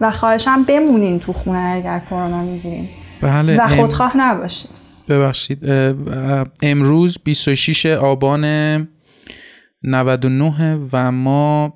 [0.00, 2.88] و خواهشم بمونین تو خونه اگر کرونا می‌گیرین.
[3.20, 4.70] بله و خودخواه نباشید.
[5.08, 5.58] ببخشید
[6.62, 8.44] امروز 26 آبان
[9.82, 11.74] 99 و ما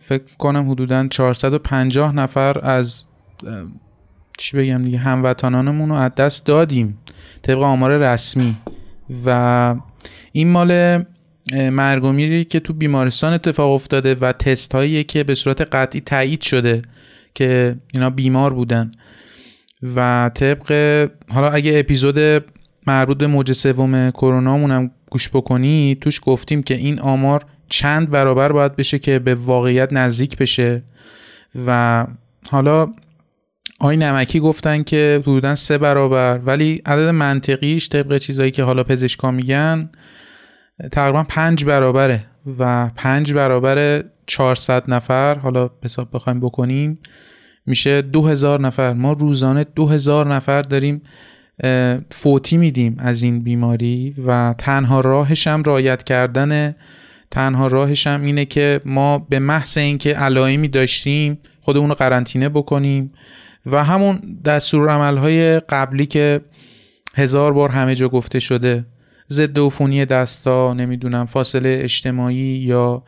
[0.00, 3.04] فکر کنم حدودا 450 نفر از
[4.38, 6.98] چی بگم دیگه هموطنانمون رو از دست دادیم.
[7.42, 8.56] طبق آمار رسمی.
[9.26, 9.74] و
[10.32, 11.04] این مال
[11.52, 16.82] مرگومیری که تو بیمارستان اتفاق افتاده و تست هایی که به صورت قطعی تایید شده
[17.34, 18.90] که اینا بیمار بودن.
[19.96, 20.72] و طبق
[21.30, 22.44] حالا اگه اپیزود
[22.86, 28.52] مربوط به موج سوم کرونا هم گوش بکنی توش گفتیم که این آمار چند برابر
[28.52, 30.82] باید بشه که به واقعیت نزدیک بشه.
[31.66, 32.06] و
[32.48, 32.92] حالا
[33.78, 39.30] آی نمکی گفتن که حدودا سه برابر ولی عدد منطقیش طبق چیزایی که حالا پزشکا
[39.30, 39.90] میگن
[40.92, 42.24] تقریبا پنج برابره
[42.58, 46.98] و پنج برابر 400 نفر حالا حساب بخوایم بکنیم
[47.66, 48.92] میشه دو هزار نفر.
[48.92, 51.02] ما روزانه دو هزار نفر داریم
[52.10, 56.74] فوتی میدیم از این بیماری و تنها راهش هم رایت کردن
[57.30, 63.12] تنها راهش هم اینه که ما به محض اینکه علائمی داشتیم خودمون رو قرنطینه بکنیم
[63.66, 66.40] و همون دستور عملهای قبلی که
[67.14, 68.86] هزار بار همه جا گفته شده
[69.30, 73.02] ضد عفونی دستا نمی‌دونم فاصله اجتماعی یا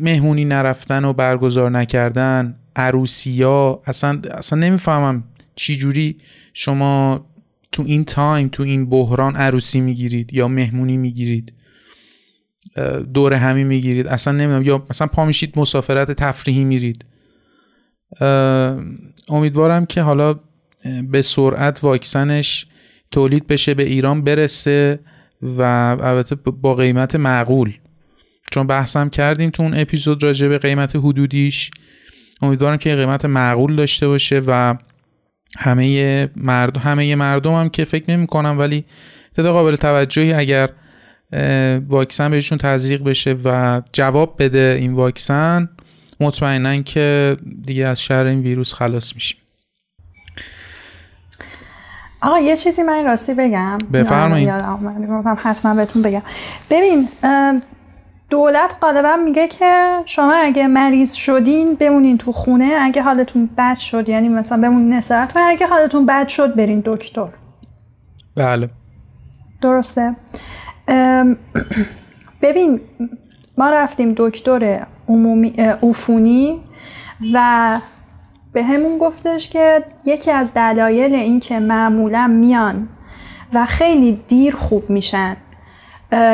[0.00, 5.24] مهمونی نرفتن و برگزار نکردن عروسیا اصلا اصلا نمی‌فهمم
[5.56, 6.16] چی جوری
[6.54, 7.26] شما
[7.72, 11.52] تو این تایم تو این بحران عروسی می‌گیرید یا مهمونی می‌گیرید.
[13.14, 14.06] دور همی می‌گیرید.
[14.06, 17.04] اصلا نمی‌دونم یا مثلا پا میشید مسافرت تفریحی میرید.
[19.28, 20.40] امیدوارم که حالا
[21.10, 22.66] به سرعت واکسنش
[23.10, 25.00] تولید بشه به ایران برسه
[25.42, 25.62] و
[26.00, 27.72] البته با قیمت معقول.
[28.50, 31.70] چون بحثم کردیم تو اون اپیزود راجع به قیمت حدودیش.
[32.42, 34.74] امیدوارم که قیمت معقول داشته باشه و
[35.58, 38.84] همه مردم همه مردم هم که فکر نمی کنم ولی
[39.36, 40.68] تعداد قابل توجهی اگر
[41.88, 45.68] واکسن بهشون تزریق بشه و جواب بده این واکسن
[46.20, 49.40] مطمئنا که دیگه از شر این ویروس خلاص میشیم.
[52.22, 53.78] آقا یه چیزی من راستی بگم.
[53.92, 54.48] بفرمایید
[55.36, 56.22] حتما بهتون بگم.
[56.70, 57.08] ببین
[58.30, 64.08] دولت غالبا میگه که شما اگه مریض شدین بمونین تو خونه اگه حالتون بد شد
[64.08, 67.28] یعنی مثلا بمونین استراحت کنین اگه حالتون بد شد برین دکتر.
[68.36, 68.70] بله.
[69.62, 70.16] درسته؟
[72.42, 72.80] ببین
[73.58, 75.48] ما رفتیم دکتر عمومی
[75.82, 76.60] عفونی
[77.32, 77.78] و
[78.52, 82.88] به همون گفتش که یکی از دلایل این که معمولا میان
[83.54, 85.36] و خیلی دیر خوب میشن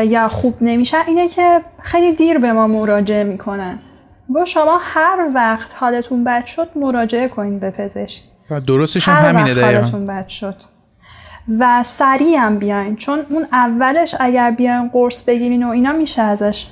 [0.05, 3.79] یا خوب نمیشن اینه که خیلی دیر به ما مراجعه می‌کنن.
[4.29, 8.23] گو شما هر وقت حالتون بد شد مراجعه کنید به پزشک.
[8.51, 9.81] و درستش هم همینه دقیقا.
[9.81, 10.57] حالتون بد شد.
[11.59, 12.97] و سریع هم بیاین.
[12.97, 16.67] چون اون اولش اگر بیاین قرص بگیرین و اینا میشه ازش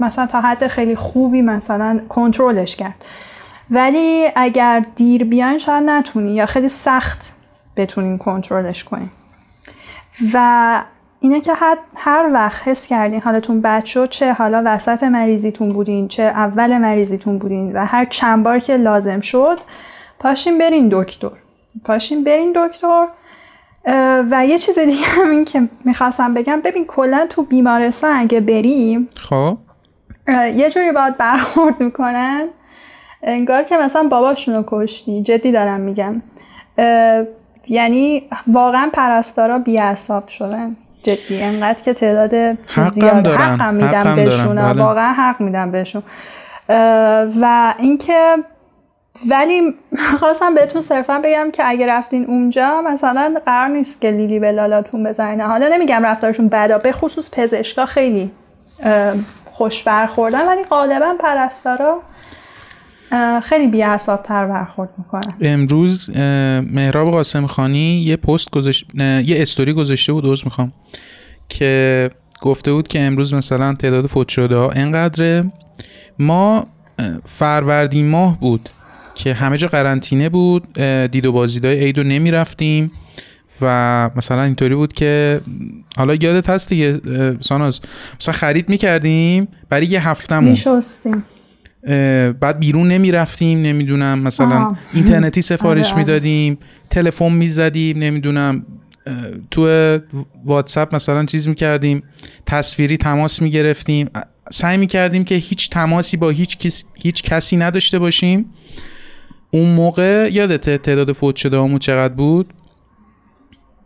[0.00, 3.04] مثلا تا حد خیلی خوبی مثلا کنترلش کرد.
[3.70, 7.32] ولی اگر دیر بیاین شاید نتونی یا خیلی سخت
[7.76, 9.10] بتونین کنترلش کنین.
[10.34, 10.82] و
[11.20, 11.52] اینه که
[11.96, 17.38] هر وقت حس کردین حالتون بد شد چه حالا وسط مریضیتون بودین چه اول مریضیتون
[17.38, 19.58] بودین و هر چند بار که لازم شد
[20.18, 21.30] پاشین برین دکتر.
[21.84, 23.06] پاشین برین دکتر
[24.30, 29.08] و یه چیز دیگه هم این که می‌خواستم بگم ببین کلا تو بیمارستان اگه بریم
[29.16, 29.58] خب.
[30.54, 32.48] یه جوری باید برخورد می‌کنن.
[33.22, 35.22] انگار که مثلا باباشون رو کشتی.
[35.22, 36.22] جدی دارم میگم.
[37.68, 40.76] یعنی واقعا پرستارا بیعصاب شدن.
[41.02, 41.42] جدی.
[41.42, 42.58] انقدر که تعداد
[42.90, 44.56] زیاد حق میدم بهشون.
[44.56, 44.82] بله.
[44.82, 46.02] واقعا حق میدم بهشون.
[47.40, 48.36] و اینکه
[49.30, 49.74] ولی
[50.18, 55.04] خواستم بهتون صرفا بگم که اگه رفتین اونجا مثلا قرار نیست که لیلی به لالاتون
[55.04, 55.46] بزنه.
[55.46, 58.30] حالا نمیگم رفتارشون بدا به خصوص پزشکا خیلی
[59.50, 62.00] خوش برخوردن ولی غالبا پرستارا
[63.42, 65.34] خیلی بیعصابتر برخورد می‌کنن.
[65.40, 66.10] امروز
[66.72, 68.86] مهراب قاسم خانی یه پست گذاشت
[69.24, 70.72] یه استوری گذاشته بود دوست می‌خوام
[71.48, 72.10] که
[72.42, 75.44] گفته بود که امروز مثلا تعداد فوت شده ها اینقدره
[76.18, 76.64] ما
[77.24, 78.68] فروردین ماه بود.
[79.24, 80.72] که همه جا قرنطینه بود
[81.10, 82.90] دید و بازیدهای عید رو نمی رفتیم
[83.62, 85.40] و مثلا اینطوری بود که
[85.96, 87.00] حالا یادت هست دیگه
[87.40, 87.80] ساناز
[88.20, 91.24] مثلا خرید می‌کردیم برای یه هفتمون میشستیم.
[92.40, 96.04] بعد بیرون نمی رفتیم نمی‌دونم مثلا اینترنتی سفارش آره، آره.
[96.04, 96.58] می‌دادیم
[96.90, 98.66] تلفن می‌زدیم نمی‌دونم
[99.50, 99.98] تو
[100.44, 102.02] واتساپ مثلا چیز می‌کردیم
[102.46, 104.08] تصویری تماس می‌گرفتیم
[104.52, 108.46] سعی می‌کردیم که هیچ تماسی با هیچ, کس، هیچ کسی نداشته باشیم.
[109.50, 112.52] اون موقع یادته تعداد فوت شده همون چقدر بود؟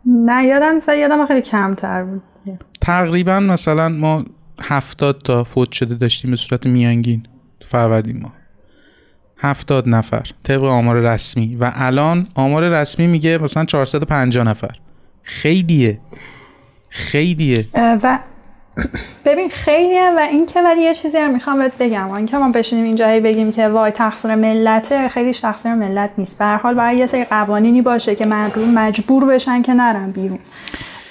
[0.05, 2.21] نه یادم و یادم خیلی کمتر بود.
[2.81, 4.25] تقریبا مثلا ما
[4.61, 7.23] هفتاد تا فوت شده داشتیم به صورت میانگین
[7.59, 8.33] تو فروردین ما
[9.37, 11.55] هفتاد نفر طبق آمار رسمی.
[11.55, 14.75] و الان آمار رسمی میگه مثلا 450 نفر.
[15.23, 15.99] خیلیه.
[16.89, 17.65] خیلیه.
[17.73, 18.19] و
[19.25, 22.11] ببین خیلیه و این که ولی یه چیزی هم می‌خوام بهت بگم.
[22.11, 25.07] این که ما بشینیم اینجایی بگیم که وای تقصیر ملته.
[25.07, 26.39] خیلی تقصیر ملت نیست.
[26.39, 30.39] به حال باید یه سری قوانینی باشه که مردم مجبور بشن که نرن بیرون.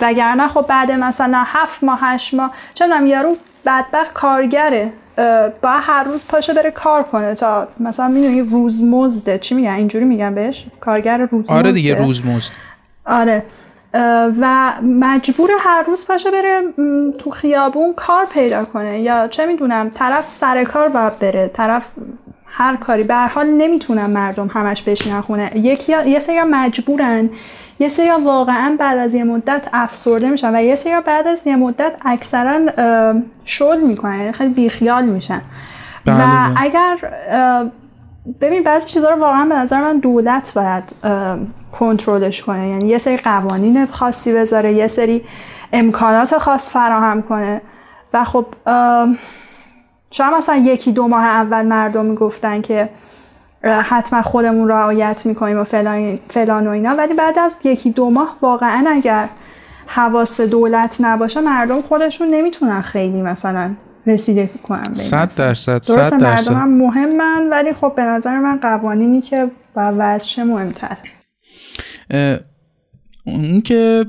[0.01, 4.93] وگرنه خب بعد مثلا هفت ماه هشت ماه چون یارو بدبخت کارگره
[5.63, 10.05] با هر روز پاشه بره کار کنه تا مثلا می‌دونی روز مزده چی میگن؟ اینجوری
[10.05, 12.53] میگن بهش؟ کارگر روز آره دیگه روز مزد
[13.07, 13.43] آره.
[14.41, 16.63] و مجبور هر روز پاشه بره
[17.19, 19.01] تو خیابون کار پیدا کنه.
[19.01, 21.51] یا چه می‌دونم طرف سر کار باید بره.
[21.55, 21.87] طرف
[22.47, 23.03] هر کاری.
[23.03, 25.51] به حال نمی‌تونن مردم همش بشینن خونه.
[25.55, 27.31] یکی یه سری مجبورن.
[27.79, 31.57] یه سری واقعا بعد از یه مدت افسرده میشن و یه سری بعد از یه
[31.57, 32.61] مدت اکثرا
[33.45, 34.19] شل می‌کنن.
[34.19, 35.41] یعنی خیلی بیخیال میشن.
[36.07, 36.63] و بله، بله.
[36.63, 36.97] اگر
[38.41, 40.85] ببین بعضی چیزا رو واقعا به نظر من دولت باید
[41.79, 42.69] کنترلش کنه.
[42.69, 45.25] یعنی یه سری قوانین خاصی بذاره یه سری
[45.73, 47.61] امکانات خاص فراهم کنه.
[48.15, 48.47] و خب
[50.11, 52.89] شاید مثلا یکی دو ماه اول مردم می‌گفتن که
[53.65, 56.91] حتما خودمون رعایت می‌کنیم و فلان, فلان و اینا.
[56.91, 59.29] ولی بعد از یکی دو ماه واقعا اگر
[59.87, 63.71] حواس دولت نباشه مردم خودشون نمی‌تونن خیلی مثلا
[64.07, 66.23] رسیده کنن صد درصد صد درصد.
[66.23, 70.97] مردم هم مهمن ولی خب به نظر من قوانینی که با وضعش مهمتر
[73.25, 74.05] اون که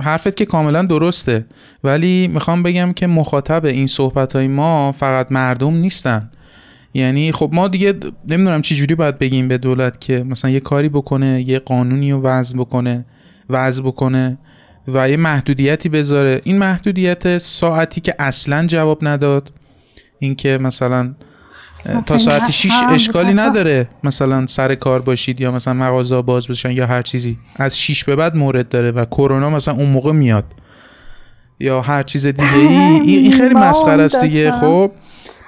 [0.00, 1.46] حرفت که کاملا درسته.
[1.84, 6.30] ولی می‌خوام بگم که مخاطب این صحبت های ما فقط مردم نیستن.
[6.94, 7.94] یعنی خب ما دیگه
[8.28, 12.22] نمی‌دونم چی جوری باید بگیم به دولت که مثلا یه کاری بکنه یه قانونی رو
[12.22, 13.04] وضع بکنه
[13.50, 14.38] وضع بکنه
[14.88, 16.40] و یه محدودیتی بذاره.
[16.44, 19.52] این محدودیت ساعتی که اصلا جواب نداد
[20.18, 21.14] اینکه مثلا
[22.06, 23.88] تا ساعت 6 اشکالی نداره.
[24.04, 27.38] مثلا سر کار باشید یا مثلا مغازه باز بشن یا هر چیزی.
[27.56, 30.44] از 6 به بعد مورد داره و کرونا مثلا اون موقع میاد.
[31.60, 32.56] یا هر چیز دیگه
[33.04, 34.52] ای این خیلی مسخره است دیگه.
[34.52, 34.92] خب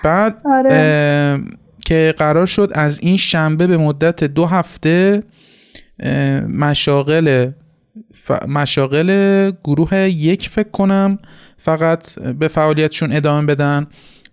[0.05, 1.40] بعد آره.
[1.85, 5.23] که قرار شد از این شنبه به مدت دو هفته
[6.49, 7.51] مشاغل
[8.49, 11.18] مشاغل گروه یک فکر کنم
[11.57, 13.87] فقط به فعالیتشون ادامه بدن.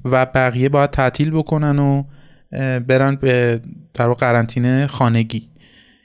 [0.05, 2.03] و بقیه باید تعطیل بکنن و
[2.79, 3.61] برن به
[3.93, 5.47] در قرنطینه خانگی.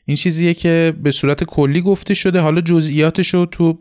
[0.04, 2.40] این چیزیه که به صورت کلی گفته شده.
[2.40, 3.78] حالا جزئیاتش رو تو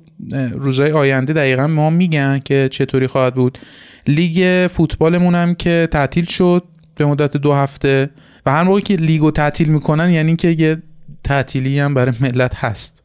[0.51, 3.59] روزهای آینده دقیقا ما میگن که چطوری خواهد بود.
[4.07, 6.63] لیگ فوتبالمون هم که تعطیل شد
[6.95, 8.09] به مدت دو هفته
[8.45, 10.83] و هر موقعی که لیگو تعطیل می‌کنن یعنی که یه
[11.23, 13.03] تعطیلی هم برای ملت هست.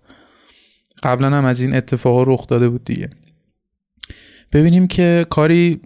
[1.03, 3.11] قبلا هم از این اتفاقا رخ داده بود دیگه.
[4.53, 5.81] ببینیم که کاری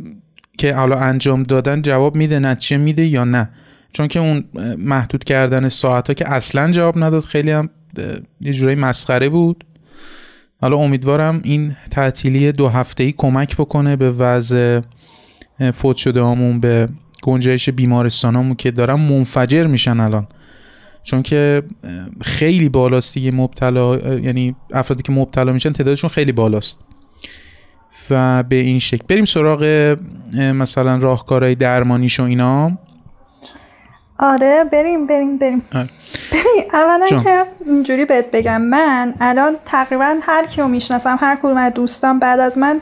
[0.59, 3.51] که حالا انجام دادن جواب میده نتیجه میده یا نه.
[3.93, 4.45] چون که اون
[4.79, 7.71] محدود کردن ساعت ها که اصلا جواب نداد خیلی هم
[8.41, 9.65] یه جورایی مسخره بود.
[10.61, 14.81] حالا امیدوارم این تعطیلی دو هفته ای کمک بکنه به وضع
[15.75, 16.89] فوت شده همون به
[17.23, 20.27] گنجایش بیمارستانامون که دارن منفجر میشن الان.
[21.03, 21.63] چون که
[22.23, 26.81] خیلی بالاست دیگه مبتلا یعنی افرادی که مبتلا میشن تعدادشون خیلی بالاست.
[28.11, 29.05] و به این شکل.
[29.09, 29.97] بریم سراغ
[30.55, 32.73] مثلا راهکارهای درمانیش و اینا.
[34.19, 35.63] آره بریم بریم بریم.
[35.75, 35.89] آره.
[36.33, 41.73] ببین اولا که اینجوری بهت بگم من الان تقریبا هر کیو می‌شناسم هر کدوم از
[41.73, 42.81] دوستان بعد از من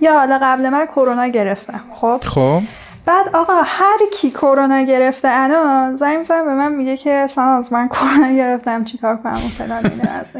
[0.00, 2.62] یا حالا قبل من کرونا گرفتم خب؟ خب.
[3.06, 7.88] بعد آقا هر کی کرونا گرفته الان زنگ می‌زنه به من میگه که ساناز من
[7.88, 9.90] کرونا گرفتم چیکار کنم؟ و فلان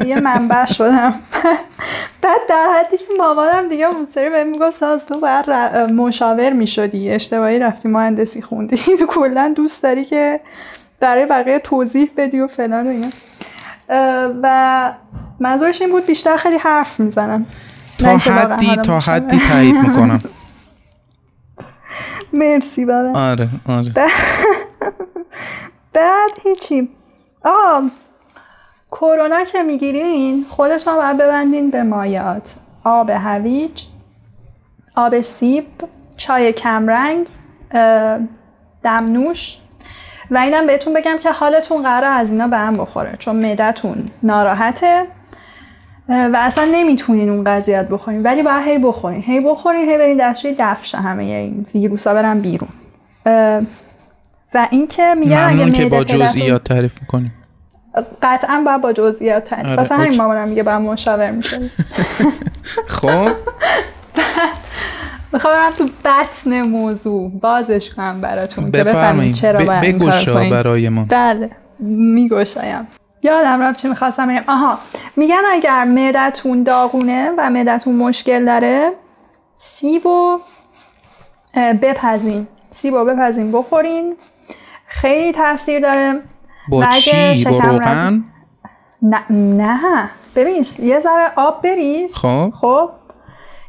[0.07, 1.13] یه منبع شدم.
[2.21, 5.49] بعد در حدی که مامانم دیگه اون سری بهم می‌گفت ساز تو باید
[5.91, 7.11] مشاور می‌شدی.
[7.11, 8.77] اشتباهی رفتی مهندسی خوندی.
[8.99, 10.39] تو کلا دوست داری که
[10.99, 13.09] برای بقیه توضیح بدی و فلان و اینا.
[14.43, 14.93] و
[15.39, 17.45] منظورش این بود بیشتر خیلی حرف می‌زنم.
[17.99, 20.21] تا حدی تا حدی تایید می‌کنم.
[22.33, 23.19] مرسی بابا.
[23.19, 23.93] آره آره.
[25.93, 26.89] بعد هیچی.
[27.45, 27.83] آه
[28.91, 32.55] کرونا که می‌گیرین خودتون باید ببندین به مایات.
[32.83, 33.83] آب هویج
[34.95, 35.65] آب سیب
[36.17, 37.27] چای کمرنگ
[38.83, 39.57] دمنوش.
[40.31, 45.07] و اینم بهتون بگم که حالتون قرار از اینا به هم بخوره چون معدتون ناراحته.
[46.09, 48.23] و اصلا نمی‌تونین اون قضیت بخورین.
[48.23, 49.21] ولی باید هی بخورین.
[49.21, 52.69] هی بخورین هی برین دستشوی دفشه همه این ویروسا برن بیرون.
[54.53, 57.33] و اینکه میگن اگه که با جزئیات تعریف می‌کنیم.
[58.21, 59.67] قطعا باید با جزئیات تعریف.
[59.67, 59.75] آره.
[59.75, 61.59] واسه همین مامانم میگه باید مشاور میشه
[62.87, 63.31] خب.
[65.33, 67.31] می‌خوام تو بطن موضوع.
[67.41, 71.05] بازش کنم براتون که بفهمید چرا بگوشا برای ما.
[71.09, 71.49] بله
[71.79, 72.87] میگوشایم.
[73.23, 74.41] یادم رفت چی می‌خواستم بگم.
[74.47, 74.77] آها
[75.15, 78.91] میگن اگر معدتون داغونه و معدتون مشکل داره
[79.55, 80.39] سیبو
[81.55, 82.47] بپزین.
[82.69, 84.15] سیبو بپزین بخورین.
[84.87, 86.21] خیلی تاثیر داره.
[86.69, 88.23] با چی؟ با روغن؟
[89.01, 90.09] نه نه.
[90.35, 92.15] ببین یه ذره آب بریز.
[92.15, 92.53] خب.
[92.61, 92.89] خب.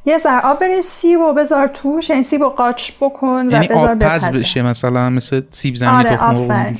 [0.06, 3.70] یه ذره آب بریز سیب و بذار توش یعنی سیب و قاچ بکن یعنی و
[3.70, 6.74] بذار آب پز بشه مثلا مثل سیب زمینی آره تخم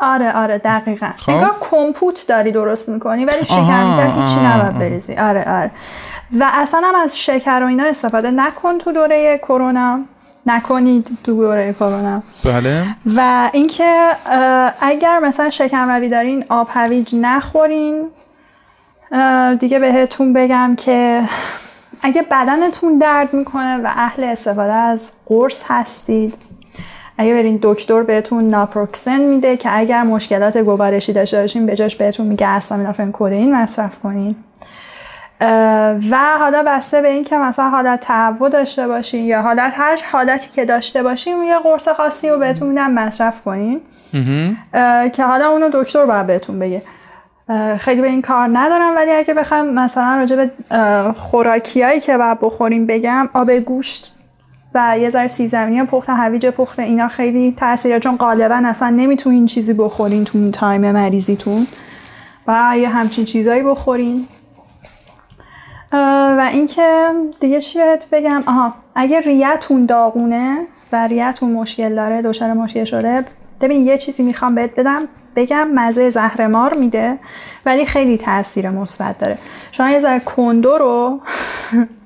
[0.00, 1.10] آره آره دقیقا.
[1.16, 5.14] خب؟ انگار کمپوت داری درست می‌کنی ولی شکر هیچی نباید بریزی.
[5.14, 5.70] آره آره.
[6.40, 10.00] و اصلا هم از شکر و اینا استفاده نکن تو دوره کرونا.
[10.46, 12.22] نکنید تو دوره کرونا.
[12.44, 12.84] بله.
[13.16, 14.08] و اینکه
[14.80, 18.08] اگر مثلا شکم دارین آب هویج نخورین
[19.60, 21.22] دیگه بهتون بگم که
[22.02, 26.34] اگه بدنتون درد می‌کنه و اهل استفاده از قرص هستید
[27.20, 32.26] اگه برین دکتر بهتون ناپروکسن میده که اگر مشکلات گوارشی داشته باشین به جاش بهتون
[32.26, 34.36] میگه اسامینوفن کدئین مصرف کنین.
[36.10, 40.50] و حالا بسته به این که مثلا حالت تهوع داشته باشین یا حالت هر حالتی
[40.50, 43.80] که داشته باشین یه قرص خاصی رو بهتون میدن مصرف کنین.
[45.12, 46.82] که حالا اونو دکتر باید بهتون بگه.
[47.78, 50.50] خیلی به این کار ندارم ولی اگه بخوام مثلا راجع به
[51.12, 54.16] خوراکیایی که باید بخوریم بگم آب گوشت
[54.74, 58.90] و یه ذره سیب زمینی پخته هویج پخته اینا خیلی تاثیر داره چون غالبا اصلا
[58.90, 61.66] نمی‌تونین چیزی بخورین تو این time مریضیتون.
[62.46, 64.26] و یه همچین چیزایی بخورین.
[65.92, 67.10] و اینکه
[67.40, 73.24] دیگه چی بهت بگم؟ آها اگه ریه‌تون داغونه و ریتون مشکل داره دچار مشکل شده
[73.60, 77.18] ببین یه چیزی می‌خوام بهت بدم بگم مزه زهرمار میده
[77.66, 79.38] ولی خیلی تاثیر مثبت داره.
[79.72, 81.20] شما یه ذره کندو رو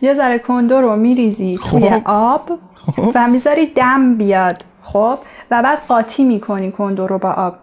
[0.00, 2.02] یه ذره کندو رو میریزی توی خب.
[2.04, 3.12] آب خب.
[3.14, 5.18] و می‌ذاری دم بیاد خب؟
[5.50, 7.54] و بعد قاطی می‌کنی کندو رو با آب.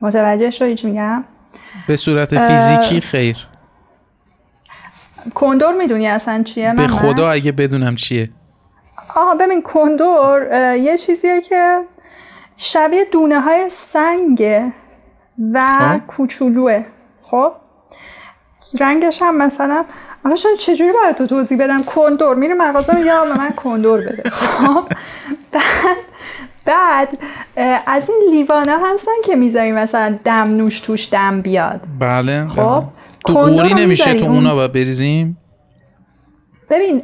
[0.00, 1.24] متوجه شدی چی میگم؟
[1.88, 3.48] به صورت فیزیکی خیر.
[5.34, 8.30] کندور می‌دونی اصلا چیه به خدا اگه بدونم چیه.
[9.14, 11.80] آها ببین کندور یه چیزیه که
[12.56, 14.72] شبیه دونه های سنگه
[15.52, 16.06] و خب.
[16.06, 16.84] کوچولوه
[17.22, 17.52] خب؟
[18.80, 19.84] رنگش هم مثلا
[20.32, 22.34] آشان چجوری برای تو توضیح بدم؟ کندور.
[22.34, 24.30] میره مغازه میگه به من کندور بده.
[24.30, 24.84] خب؟
[25.52, 27.08] بعد
[27.56, 31.80] بعد از این لیوانه هستن که می‌ذاری مثلا دم نوش توش دم بیاد.
[32.00, 32.48] بله.
[32.48, 32.82] خب؟ بله.
[33.26, 35.38] تو قوری نمیشه تو اونا باید بریزیم؟
[36.70, 37.02] ببین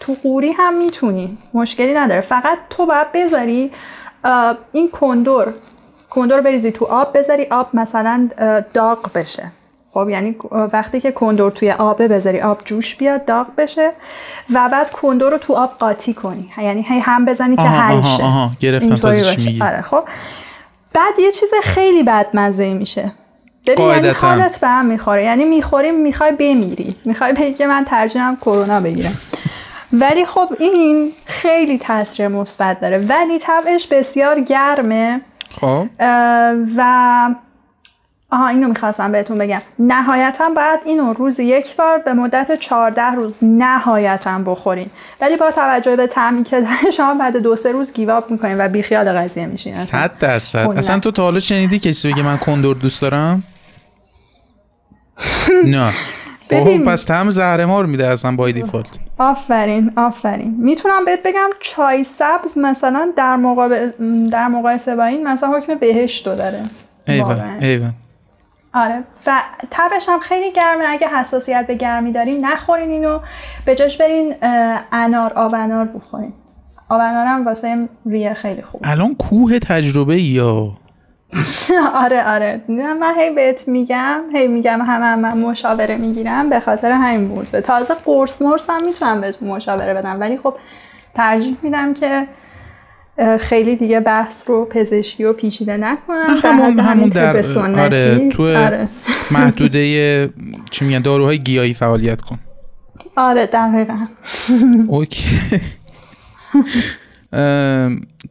[0.00, 1.38] تو قوری هم می‌تونی.
[1.54, 2.20] مشکلی نداره.
[2.20, 3.72] فقط تو باید بذاری
[4.72, 5.54] این کندور.
[6.10, 8.28] کندور بریزی تو آب بذاری آب مثلا
[8.74, 9.52] داغ بشه.
[9.94, 10.36] خب یعنی
[10.72, 13.90] وقتی که کندور توی آبه بذاری آب جوش بیاد داغ بشه
[14.54, 16.52] و بعد کندور رو تو آب قاطی کنی.
[16.58, 18.24] یعنی هی هم بزنی که حل شه.
[18.60, 19.62] گرفتم میگی.
[19.62, 20.04] آره خب.
[20.92, 23.12] بعد یه چیز خیلی بدمزه میشه.
[23.66, 25.24] ببین یعنی حالت به هم می‌خوره.
[25.24, 26.96] یعنی می‌خوری می‌خوای بمیری.
[27.04, 29.18] می‌خوای بگی که من ترجیحم کرونا بگیرم.
[29.92, 32.98] ولی خب این خیلی تاثیر مثبت داره.
[32.98, 35.20] ولی طبعش بسیار گرمه.
[35.60, 35.86] خب.
[36.76, 37.34] و
[38.32, 39.60] آها اینو می‌خواستم بهتون بگم.
[39.78, 44.90] نهایتا باید اینو روز یک بار به مدت 14 روز نهایتا بخورین.
[45.20, 48.68] ولی با توجه به تعمی که داره شما بعد دو سه روز گیواب می‌کنین و
[48.68, 49.72] بیخیال قضیه میشین.
[49.72, 50.58] صد درصد.
[50.76, 53.42] اصلا تو تا حالا شنیدی کسی بگه من کندور دوست دارم؟
[55.64, 55.92] نه.
[56.50, 58.86] خب پس تم زهرمار میده اصلا بای دیفالت
[59.18, 60.56] آفرین آفرین.
[60.58, 63.36] می‌تونم بهت بگم چای سبز مثلا در
[64.30, 66.62] در مقایسه با این مثلا حکم بهشت داره.
[67.08, 67.94] ایوان ایوان.
[68.74, 69.04] آره.
[69.26, 70.84] و تبش هم خیلی گرمه.
[70.88, 73.20] اگه حساسیت به گرمی دارین نخورین اینو.
[73.64, 74.34] به جاش برین
[74.92, 76.32] انار آب انار بخورین.
[76.88, 78.80] آبنارم واسه ریه خیلی خوب.
[78.84, 80.68] الان کوه تجربه یا؟
[82.04, 82.60] آره آره.
[82.68, 87.94] من هی بهت میگم هی میگم همه من مشاوره می‌گیرم به خاطر همین موضوع تازه
[87.94, 90.20] قرص مرس هم می‌تونم بهت مشاوره بدم.
[90.20, 90.54] ولی خب
[91.14, 92.26] ترجیح میدم که
[93.40, 96.24] خیلی دیگه بحث رو پزشکی و پیچیده نکنم.
[96.42, 97.36] همون همون در
[97.78, 98.88] آره تو آره.
[99.30, 100.30] محدوده
[100.70, 102.38] چی میگن داروهای گیاهی فعالیت کن.
[103.16, 104.06] آره دقیقا.
[104.94, 105.24] اوکی.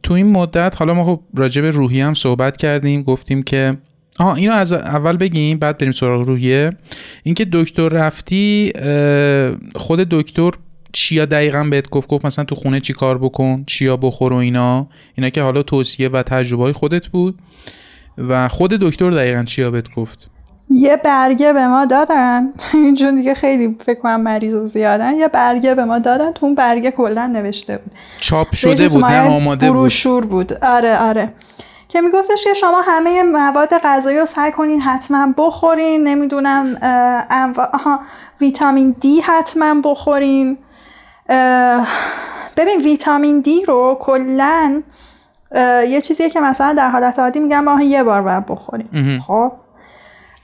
[0.02, 3.76] تو این مدت حالا ما خب راجع به روحی هم صحبت کردیم گفتیم که
[4.18, 6.70] آها اینو از اول بگیم بعد بریم سراغ روحیه.
[7.22, 8.72] اینکه دکتر رفتی
[9.74, 10.50] خود دکتر
[10.92, 14.86] چیا دقیقا بهت گفت گفت مثلا تو خونه چی کار بکن چیا بخور و اینا.
[15.14, 17.38] اینا که حالا توصیه و تجربه های خودت بود.
[18.28, 20.30] و خود دکتر دقیقا چیا بهت گفت؟
[20.70, 22.52] یه برگه به ما دادن.
[22.98, 25.16] چون دیگه خیلی فکر کنم مریض و زیادن.
[25.16, 26.32] یه برگه به ما دادن.
[26.32, 27.92] تو اون برگه کلا نوشته بود.
[28.20, 30.28] چاپ شده بود نه آماده بود.
[30.28, 30.52] بود.
[30.52, 31.32] آره آره.
[31.88, 36.08] که میگفتش که شما همه مواد غذایی رو سعی کنین حتما بخورین.
[36.08, 36.76] نمی‌دونم
[38.40, 40.58] ویتامین دی حتما بخورین.
[42.56, 44.82] ببین ویتامین دی رو کلا
[45.88, 49.20] یه چیزیه که مثلا در حالت عادی میگم ماه یه بار باید بخوریم.
[49.26, 49.52] خب؟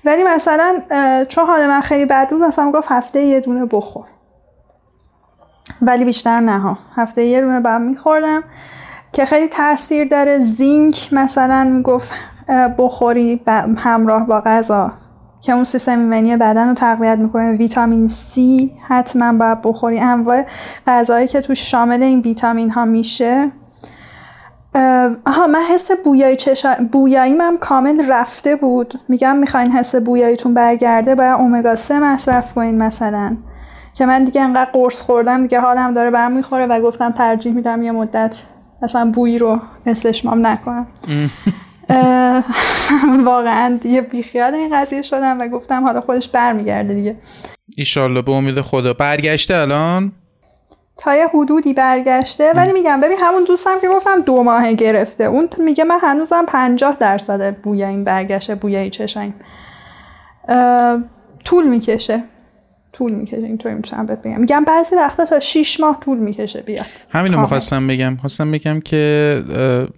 [0.04, 0.80] ولی مثلا
[1.28, 4.04] چون حال من خیلی بد بود مثلا گفت هفته یه دونه بخور.
[5.82, 6.78] ولی بیشتر نه ها.
[6.96, 8.44] هفته یه دونه باید میخوردم.
[9.12, 10.38] که خیلی تاثیر داره.
[10.38, 12.12] زینک مثلا می‌گفت
[12.78, 13.40] بخوری
[13.76, 14.92] همراه با غذا.
[15.46, 17.52] که اون سیستم ایمنی بدن رو تقویت می‌کنه.
[17.52, 18.38] ویتامین C
[18.88, 20.00] حتما باید بخوری.
[20.00, 20.44] انواع
[20.86, 23.50] غذایی که تو شامل این ویتامین ها میشه
[25.26, 26.74] آها من حس بویایی چشا...
[26.92, 29.00] بویایی من کامل رفته بود.
[29.08, 33.36] میگم می‌خواین حس بویاییتون برگرده باید اومگا 3 مصرف کنین مثلا.
[33.94, 37.82] که من دیگه انقدر قرص خوردم دیگه حالم داره برم می‌خوره و گفتم ترجیح میدم
[37.82, 38.42] یه مدت
[38.82, 40.86] مثلا بویی رو استشمام نکنم.
[43.24, 47.16] واقعا یه بیخیال این قضیه شدم و گفتم حالا خودش برمیگرده دیگه.
[47.76, 48.92] ایشالله به امید خدا.
[48.92, 50.12] برگشته الان؟
[50.96, 55.24] تا یه حدودی برگشته ولی میگم ببین همون دوستم که گفتم دو ماه گرفته.
[55.24, 59.34] اون میگه من هنوزم پنجاه درصد بوی این برگشته بوی چشایم
[61.44, 62.22] طول می‌کشه.
[62.98, 64.40] طول می‌کشه اینطوری می‌تونم بهت بگم.
[64.40, 66.86] میگم بعضی وقتا تا 6 ماه طول می‌کشه بیاد.
[67.10, 68.16] همینو می‌خواستم بگم.
[68.16, 69.42] خواستم بگم که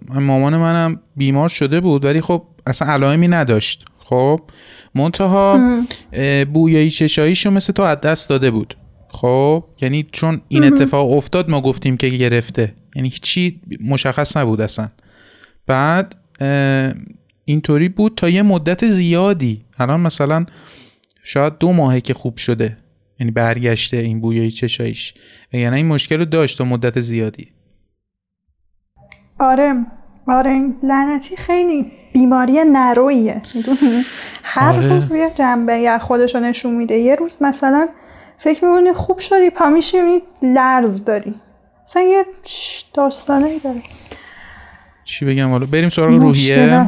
[0.09, 3.85] مامان منم بیمار شده بود ولی خب اصلا علائمی نداشت.
[3.97, 4.41] خب
[4.95, 5.59] منتها
[6.53, 8.77] بویایی چشاییشو مثل تو از دست داده بود.
[9.09, 12.73] خب یعنی چون این اتفاق افتاد ما گفتیم که گرفته.
[12.95, 14.87] یعنی چی مشخص نبود اصلا.
[15.67, 16.15] بعد
[17.45, 19.61] اینطوری بود تا یه مدت زیادی.
[19.79, 20.45] الان مثلا
[21.23, 22.77] شاید دو ماهه که خوب شده.
[23.19, 25.13] یعنی برگشته این بویای چشایش
[25.53, 27.47] یعنی این مشکل رو داشت تا مدت زیادی.
[29.39, 29.73] آره
[30.27, 33.41] آره لعنتی خیلی بیماری نرویه.
[34.43, 34.89] هر آره.
[34.89, 36.97] روز یه جنبه یا خودشو نشون میده.
[36.97, 37.89] یه روز مثلا
[38.37, 39.97] فکر می‌کنی خوب شدی پا میشی
[40.41, 41.33] لرز داری.
[41.85, 42.25] مثلا یه
[42.93, 43.81] داستانه داره.
[45.03, 46.87] چی بگم؟ حالا بریم سراغ روحیه.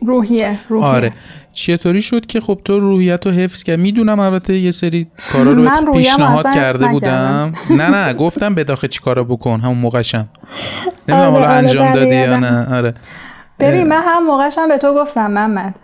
[0.00, 0.88] روحیه روحیه.
[0.88, 1.12] آره.
[1.56, 5.92] چطوری شد که خب تو روحیت رو حفظ کرد می‌دونم البته یه سری کارا رو
[5.92, 7.52] پیشنهاد کرده بودم.
[7.70, 10.28] نه نه گفتم به داخل چی کارا بکن همون موقعشم.
[11.08, 12.76] نمی‌دونم حالا آره، انجام دادی یا نه.
[12.76, 12.94] آره.
[13.60, 15.74] ببین من هم موقعشم به تو گفتم محمد.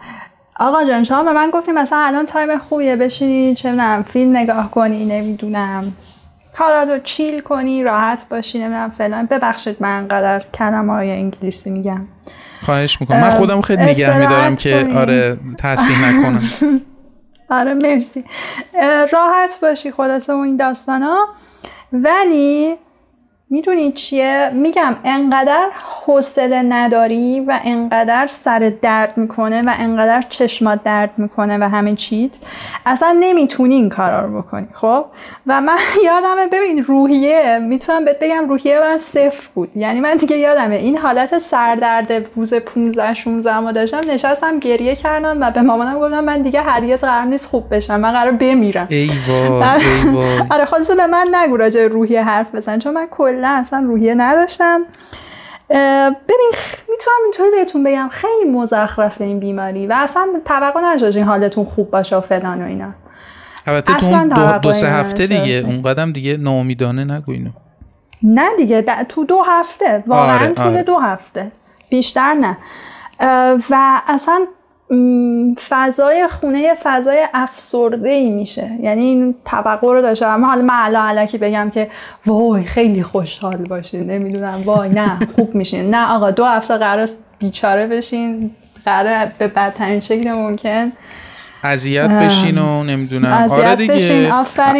[0.56, 4.70] آقا جان شما به من گفتیم مثلا الان تایم خوبیه بشینی چه می‌دونم فیلم نگاه
[4.70, 5.92] کنی نمی‌دونم.
[6.58, 9.26] کارات رو چیل کنی راحت باشی نمی‌دونم فلان.
[9.26, 12.00] ببخشید من انقدر کلمه های انگلیسی میگم.
[12.62, 13.20] خواهش می‌کنم.
[13.20, 16.42] من خودم خیلی نگه میدارم که آره تحصیل نکنم.
[17.58, 18.24] آره مرسی.
[19.12, 21.26] راحت باشی خلاصه این داستان ها
[21.92, 22.76] ولی
[23.52, 25.66] می‌دونی چیه؟ میگم انقدر
[26.06, 32.30] حوصله نداری و انقدر سر درد می‌کنه و انقدر چشمات درد می‌کنه و همه چیت.
[32.86, 35.04] اصلا نمی‌تونی این کارا رو بکنی خب؟
[35.46, 35.76] و من
[36.06, 39.76] یادمه ببین روحیه می‌تونم بهت بگم روحیه من صفر بود.
[39.76, 45.40] یعنی من دیگه یادمه این حالت سردرد روز 15 16 ما داشتم نشستم گریه کردم
[45.40, 48.86] و به مامانم گفتم من دیگه هرگز قرار نیست خوب بشم من قرار بمیرم.
[48.90, 49.82] ای وای
[50.52, 53.06] آره خلاص به من نگو راجع روحیه حرف بزن چون من
[53.42, 54.80] کلا اصلا روحیه نداشتم.
[56.28, 56.52] ببین
[56.90, 62.16] می‌تونم اینطوری بهتون بگم خیلی مزخرف این بیماری و اصلا توقع نداشتین حالتون خوب باشه
[62.16, 62.88] و فلان و اینا.
[63.66, 67.50] البته تو دو, دو سه هفته دیگه اون قدم دیگه ناامیدانه نگو اینو.
[68.22, 70.82] نه دیگه تو دو هفته واقعا آره، آره.
[70.82, 71.52] دو هفته.
[71.90, 72.56] بیشتر نه.
[73.70, 74.46] و اصلا
[75.68, 78.70] فضای خونه فضای افسرده ای میشه.
[78.82, 81.90] یعنی این توقع رو داشته اما حالا من علا علکی بگم که
[82.26, 84.10] وای خیلی خوشحال باشین.
[84.10, 84.62] نمی‌دونم.
[84.64, 85.94] وای نه خوب میشین.
[85.94, 88.50] نه آقا دو هفته قرار بیچاره بشین.
[88.84, 90.92] قرار به بدترین شکل ممکن.
[91.64, 93.48] اذیت بشین و نمی‌دونم.
[93.50, 94.32] آره دیگه.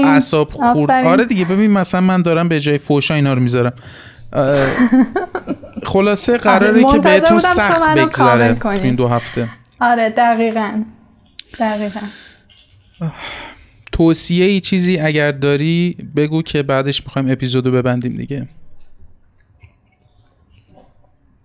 [0.05, 1.07] اعصاب خورد.
[1.07, 1.45] آره دیگه.
[1.45, 3.73] ببین مثلا من دارم به جای فوشا اینا رو می‌ذارم.
[5.83, 9.49] خلاصه قراره که بهتون سخت بگذره تو این دو هفته.
[9.83, 10.83] آره دقیقا.
[11.59, 12.01] دقیقا.
[13.93, 18.49] توصیه ای چیزی اگر داری بگو که بعدش می‌خوایم اپیزودو ببندیم دیگه.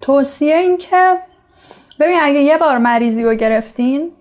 [0.02, 1.18] توصیه این که
[2.00, 4.12] ببین اگه یه بار مریضی رو گرفتین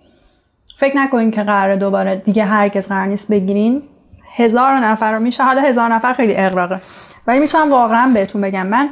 [0.77, 3.83] فکر نکنین که قراره دوباره دیگه هرگز قرار نیست بگیرین.
[4.37, 6.81] هزار نفر رو میشه حالا هزار نفر خیلی اقراقه
[7.27, 8.67] ولی می‌تونم واقعا بهتون بگم.
[8.67, 8.91] من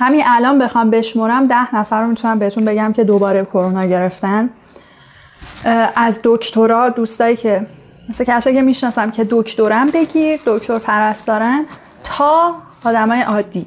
[0.00, 4.50] همین الان بخوام بشمرم ده نفر رو می‌تونم بهتون بگم که دوباره کرونا گرفتن.
[5.96, 7.66] از دکترا دوستایی که
[8.08, 11.64] مثل کسایی که می‌شناسم که دکترم بگیر دکتر پرستارن
[12.04, 13.66] تا آدمای عادی.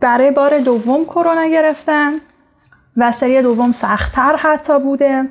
[0.00, 2.12] برای بار دوم کرونا گرفتن
[2.96, 5.28] و سری دوم سختتر حتی بوده.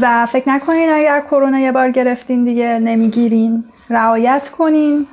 [0.00, 3.64] و فکر نکنین اگر کرونا یه بار گرفتین دیگه نمی‌گیرین.
[3.90, 5.06] رعایت کنین.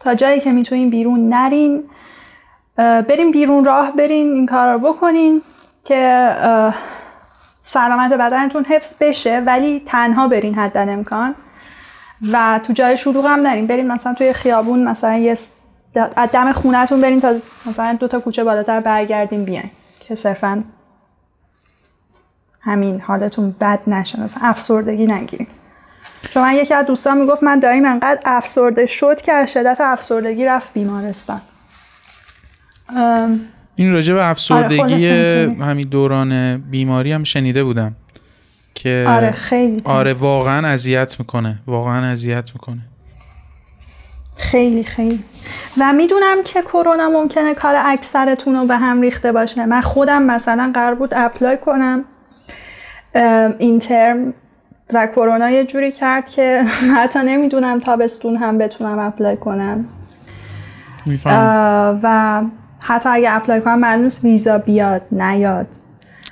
[0.00, 1.84] تا جایی که می‌تونین بیرون نرین.
[2.76, 5.42] بریم بیرون راه برین این کار رو بکنین
[5.84, 6.30] که
[7.62, 11.34] سلامت بدنتون حفظ بشه ولی تنها برین حد امکان.
[12.32, 15.38] و تو جای شلوغ هم نرین بریم مثلا توی خیابون مثلا یه
[16.32, 17.34] دم خونهتون بریم تا
[17.66, 19.70] مثلا دو تا کوچه بالاتر برگردیم بیاین
[20.00, 20.64] که صرفا
[22.60, 25.46] همین حالتون بد نشه مثلا افسردگی نگیریم
[26.30, 30.72] چون یکی از دوستان می‌گفت من داریم انقدر افسرده شد که از شدت افسردگی رفت
[30.72, 31.40] بیمارستان.
[33.76, 37.96] این راجع به افسردگی آره همین دوران بیماری هم شنیده بودم
[38.74, 42.78] که آره خیلی آره واقعا اذیت می‌کنه واقعا اذیت می‌کنه.
[44.36, 45.24] خیلی خیلی.
[45.80, 49.66] و می‌دونم که کرونا ممکنه کار اکثرتون رو به هم ریخته باشه.
[49.66, 52.04] من خودم مثلا قرار بود اپلای کنم
[53.58, 54.34] این ترم
[54.92, 56.64] و کرونا یه جوری کرد که
[56.96, 59.84] حتی نمی‌دونم تابستون هم بتونم apply کنم.
[62.02, 62.42] و
[62.86, 65.66] حتی اگه apply کنم معلوم ویزا بیاد نیاد.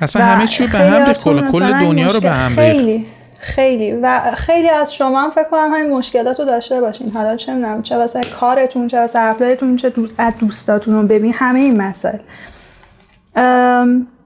[0.00, 3.06] اصلا همه چی به هم ریخت کل دنیا رو به هم خیلی
[3.38, 3.92] خیلی.
[4.02, 7.10] و خیلی از شما هم فکر کنم همین مشکلات رو داشته باشین.
[7.10, 11.32] حالا چه می‌دونم چه واسه کارتون چه واسه apply تون چه دوست دوستاتون رو ببین.
[11.36, 12.18] همه این مسائل.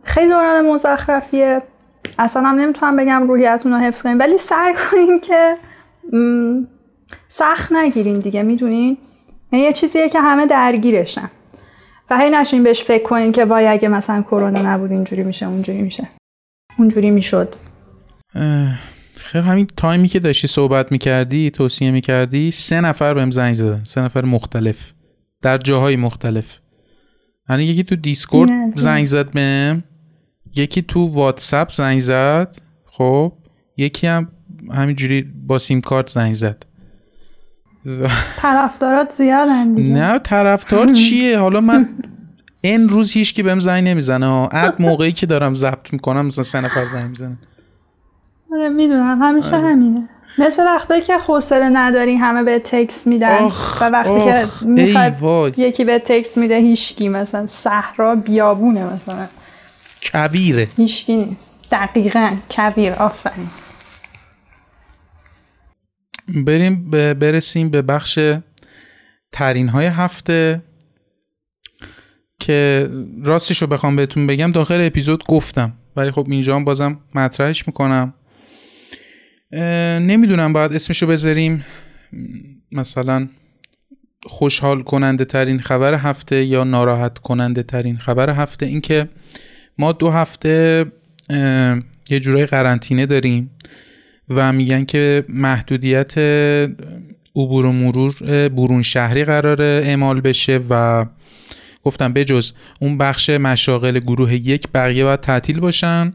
[0.03, 1.63] خیلی دوران مزخرفیه.
[2.19, 4.19] اصلا هم نمی‌تونم بگم روحیتون رو حفظ کنین.
[4.19, 5.57] ولی سعی کنین که
[7.29, 8.43] سخت نگیرین دیگه.
[8.43, 8.99] می‌دونین؟
[9.53, 11.31] یعنی یه چیزیه که همه درگیرشن.
[12.11, 15.83] و هی نشین بهش فکر کنین که وای اگه مثلا کرونا نبود اینجوری میشه اونجوری
[15.83, 16.09] میشه.
[16.79, 17.55] اونجوری می‌شد.
[19.15, 24.01] خیر همین تایمی که داشتی صحبت می‌کردی توصیه می‌کردی سه نفر بهم زنگ زدن سه
[24.01, 24.93] نفر مختلف
[25.43, 26.59] در جاهای مختلف.
[27.49, 29.85] یعنی یکی تو دیسکورد زنگ زد بهم
[30.55, 33.33] یکی تو واتساپ زنگ زد خب
[33.77, 34.29] یکی هم
[34.73, 36.67] همینجوری با سیم کارت زنگ زد.
[38.43, 39.95] طرفدارات زیادن دیگه.
[39.95, 41.89] نه طرفدار چیه؟ حالا من
[42.61, 44.49] این روز هیچ کی بهم زنگ نمی‌زنه.
[44.53, 47.39] اد موقعی که دارم ضبط می‌کنم مثلا سه نفر زنگ می‌زنن.
[48.53, 49.23] آره می‌دونم.
[49.23, 49.69] همیشه آره.
[49.69, 50.09] همینه.
[50.39, 53.39] مثل وقتی که حوصله نداری همه به تکس میدن
[53.81, 59.27] و وقتی که می‌خواد یکی به تکس میده هیچکی مثلا صحرا بیابونه مثلا.
[60.13, 60.69] کویره.
[60.77, 61.59] هیچکی نیست.
[61.71, 62.93] دقیقا کویر.
[62.93, 63.49] آفرین.
[66.35, 68.19] بریم برسیم به بخش
[69.33, 70.63] ترین های هفته
[72.41, 72.89] که
[73.25, 74.53] راستش رو بخوام بهتون بگم.
[74.53, 78.15] داخل اپیزود گفتم ولی خب اینجا هم بازم مطرحش می‌کنم.
[80.01, 81.65] نمی‌دونم باید اسمشو بذاریم.
[82.73, 83.29] مثلا
[84.27, 88.67] خوشحال کننده ترین خبر هفته یا ناراحت کننده ترین خبر هفته.
[88.67, 89.09] اینکه
[89.79, 90.85] ما دو هفته
[92.11, 93.51] یه جورای قرنطینه داریم.
[94.29, 96.19] و میگن که محدودیت
[97.37, 98.15] عبور و مرور
[98.49, 101.07] برون شهری قرار اعمال بشه و
[101.85, 106.13] گفتم بجز اون بخش مشاغل گروه یک بقیه باید تعطیل باشن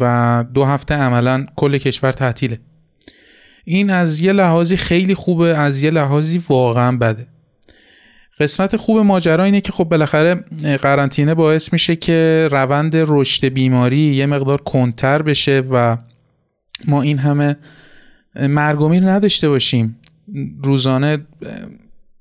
[0.00, 2.58] و دو هفته عملا کل کشور تعطیله.
[3.64, 7.26] این از یه لحاظی خیلی خوبه از یه لحاظی واقعا بده.
[8.40, 10.34] قسمت خوب ماجرا اینه که خب بالاخره
[10.82, 15.96] قرنطینه باعث میشه که روند رشد بیماری یه مقدار کنتر بشه و
[16.86, 17.56] ما این همه
[18.40, 19.96] مرگومیر نداشته باشیم.
[20.64, 21.18] روزانه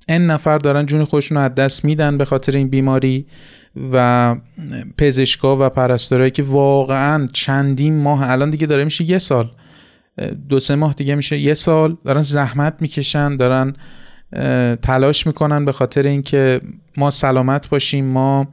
[0.08, 3.26] ان نفر دارن جون خودشون رو از دست میدن به خاطر این بیماری
[3.94, 4.36] و
[4.98, 9.52] پزشکا و پرستارایی که واقعا چندین ماه الان دیگه داره میشه یه سال.
[10.50, 11.98] دو سه ماه دیگه میشه یه سال.
[12.06, 13.74] دارن زحمت می‌کشن دارن
[14.82, 16.62] تلاش می‌کنن به خاطر اینکه
[16.98, 18.48] ما سلامت باشیم ما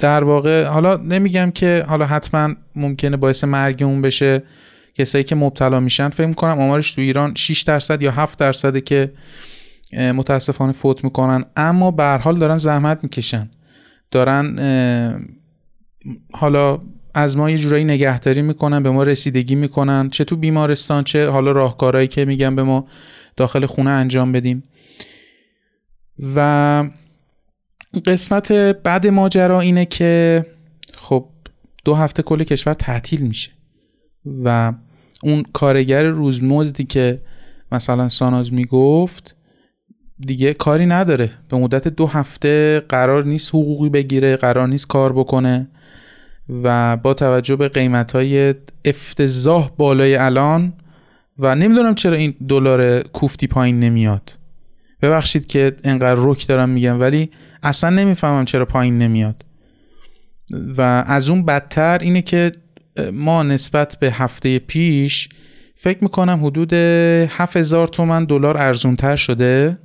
[0.00, 4.42] در واقع حالا نمیگم که حالا حتما ممکنه باعث مرگ اون بشه.
[4.94, 9.12] کسایی که مبتلا میشن فکر می‌کنم آمارش تو ایران 6 درصد یا 7 درصده که
[9.92, 11.44] متاسفانه فوت می‌کنن.
[11.56, 13.50] اما به حال دارن زحمت می‌کشن.
[14.10, 14.56] دارن
[16.32, 16.78] حالا
[17.14, 20.10] از ما یه جورایی نگهداری می‌کنن به ما رسیدگی می‌کنن.
[20.10, 22.88] چه تو بیمارستان چه حالا راهکارهایی که میگن به ما
[23.36, 24.62] داخل خونه انجام بدیم.
[26.36, 26.84] و
[28.00, 30.46] قسمت بعد ماجرا اینه که
[30.98, 31.28] خب
[31.84, 33.50] دو هفته کل کشور تعطیل میشه
[34.44, 34.72] و
[35.22, 37.22] اون کارگر روزمزدی که
[37.72, 39.36] مثلا ساناز می‌گفت
[40.18, 41.30] دیگه کاری نداره.
[41.48, 45.68] به مدت دو هفته قرار نیست حقوقی بگیره قرار نیست کار بکنه
[46.62, 50.72] و با توجه به قیمت های افتضاح بالای الان
[51.38, 54.32] و نمی‌دونم چرا این دلار کوفتی پایین نمیاد.
[55.02, 57.30] ببخشید که انقدر رک دارم میگم ولی
[57.66, 59.44] اصلا نمی‌فهمم چرا پایین نمیاد.
[60.76, 62.52] و از اون بدتر اینه که
[63.12, 65.28] ما نسبت به هفته پیش
[65.76, 69.78] فکر می‌کنم حدود 7000 تومن دلار ارزونتر شده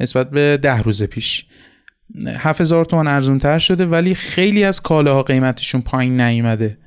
[0.00, 1.46] نسبت به ده روز پیش.
[2.36, 6.78] 7000 تومن ارزونتر شده ولی خیلی از کالاها قیمتشون پایین نیومده.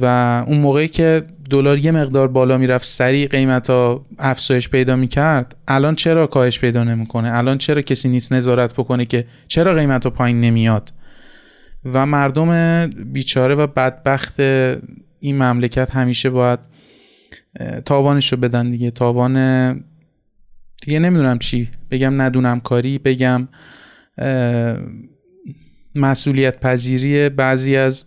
[0.00, 0.04] و
[0.46, 5.94] اون موقعی که دلار یه مقدار بالا می‌رفت سریع قیمت ها افزایش پیدا می‌کرد الان
[5.94, 10.40] چرا کاهش پیدا نمی‌کنه؟ الان چرا کسی نیست نظارت بکنه که چرا قیمت ها پایین
[10.40, 10.92] نمیاد؟
[11.92, 14.40] و مردم بیچاره و بدبخت
[15.20, 16.58] این مملکت همیشه باید
[17.84, 18.90] تاوانش رو بدن دیگه.
[18.90, 19.72] تاوان
[20.82, 21.68] دیگه نمی‌دونم چی.
[21.90, 23.48] بگم ندونم کاری بگم
[25.94, 28.04] مسئولیت پذیری بعضی از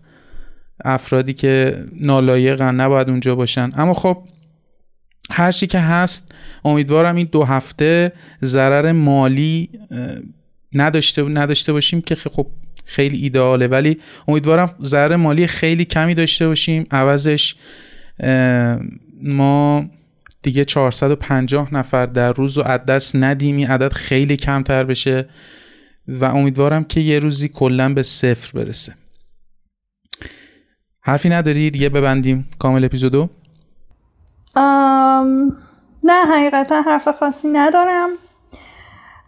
[0.86, 3.72] افرادی که نالایقن نباید اونجا باشن.
[3.76, 4.18] اما خب
[5.32, 6.32] هر چی که هست
[6.66, 8.12] امیدوارم این دو هفته
[8.44, 9.70] ضرر مالی
[10.74, 12.48] نداشته نداشته باشیم که خب
[12.86, 16.86] خیلی ایدئاله ولی امیدوارم ضرر مالی خیلی کمی داشته باشیم.
[16.92, 17.56] عوضش
[19.24, 19.86] ما
[20.42, 23.58] دیگه 450 نفر در روز و دست ندیم.
[23.58, 25.30] این عدد خیلی کمتر بشه
[26.08, 28.94] و امیدوارم که یه روزی کلا به صفر برسه.
[31.02, 33.30] حرفی نداری؟ دیگه ببندیم کامل اپیزودو.
[36.04, 38.10] نه حقیقتا حرف خاصی ندارم.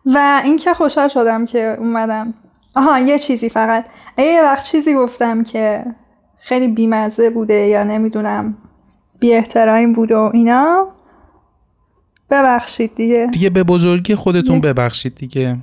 [0.05, 2.33] و اینکه خوشحال شدم که اومدم.
[2.75, 3.85] آها یه چیزی فقط.
[4.17, 5.85] اگه یه وقت چیزی گفتم که
[6.39, 8.57] خیلی بیمزه بوده یا نمی‌دونم
[9.19, 10.87] بی احترامی بوده و اینا.
[12.29, 13.29] ببخشید دیگه.
[13.31, 15.57] دیگه به بزرگی خودتون ببخشید دیگه.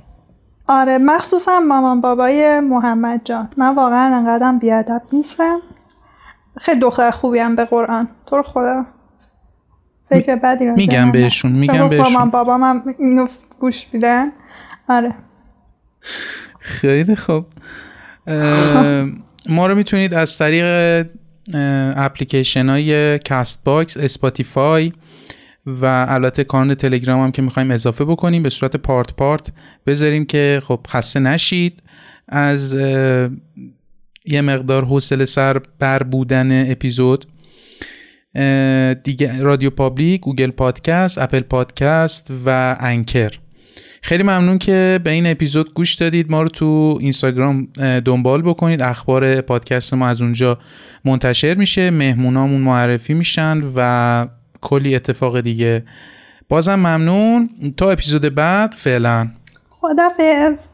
[0.67, 3.49] آره مخصوصا مامان بابای محمد جان.
[3.57, 5.59] من واقعا انقدرم بیادب نیستم.
[6.57, 8.07] خیلی دختر خوبی هم به قرآن.
[8.25, 8.85] تو رو خدا.
[10.09, 12.13] فکر بدی میگم بهشون میگم بهشون.
[12.13, 13.27] مامان بابا من اینو
[13.59, 14.31] گوش میدن
[14.89, 15.13] آره.
[16.59, 17.45] خیلی خوب.
[19.49, 20.65] ما رو می‌تونید از طریق
[21.95, 24.91] اپلیکیشن های کاست باکس اسپاتیفای
[25.65, 29.51] و البته کانال تلگرام هم که می‌خوایم اضافه بکنیم به صورت part part
[29.87, 31.83] بذاریم که خب خسته نشید.
[32.27, 32.75] از
[34.25, 37.25] یه مقدار حوصله سر بر بودن اپیزود.
[39.03, 43.31] دیگه RadioPublic Google Podcast Apple Podcast و Anchor.
[44.01, 46.31] خیلی ممنون که به این اپیزود گوش دادید.
[46.31, 47.67] ما رو تو اینستاگرام
[48.05, 48.83] دنبال بکنید.
[48.83, 50.59] اخبار پادکست ما از اونجا
[51.05, 51.89] منتشر میشه.
[51.89, 54.27] مهمونامون معرفی میشن و
[54.61, 55.83] کلی اتفاق دیگه.
[56.49, 57.49] بازم ممنون.
[57.77, 59.29] تا اپیزود بعد فعلا.
[59.69, 60.70] خدافظ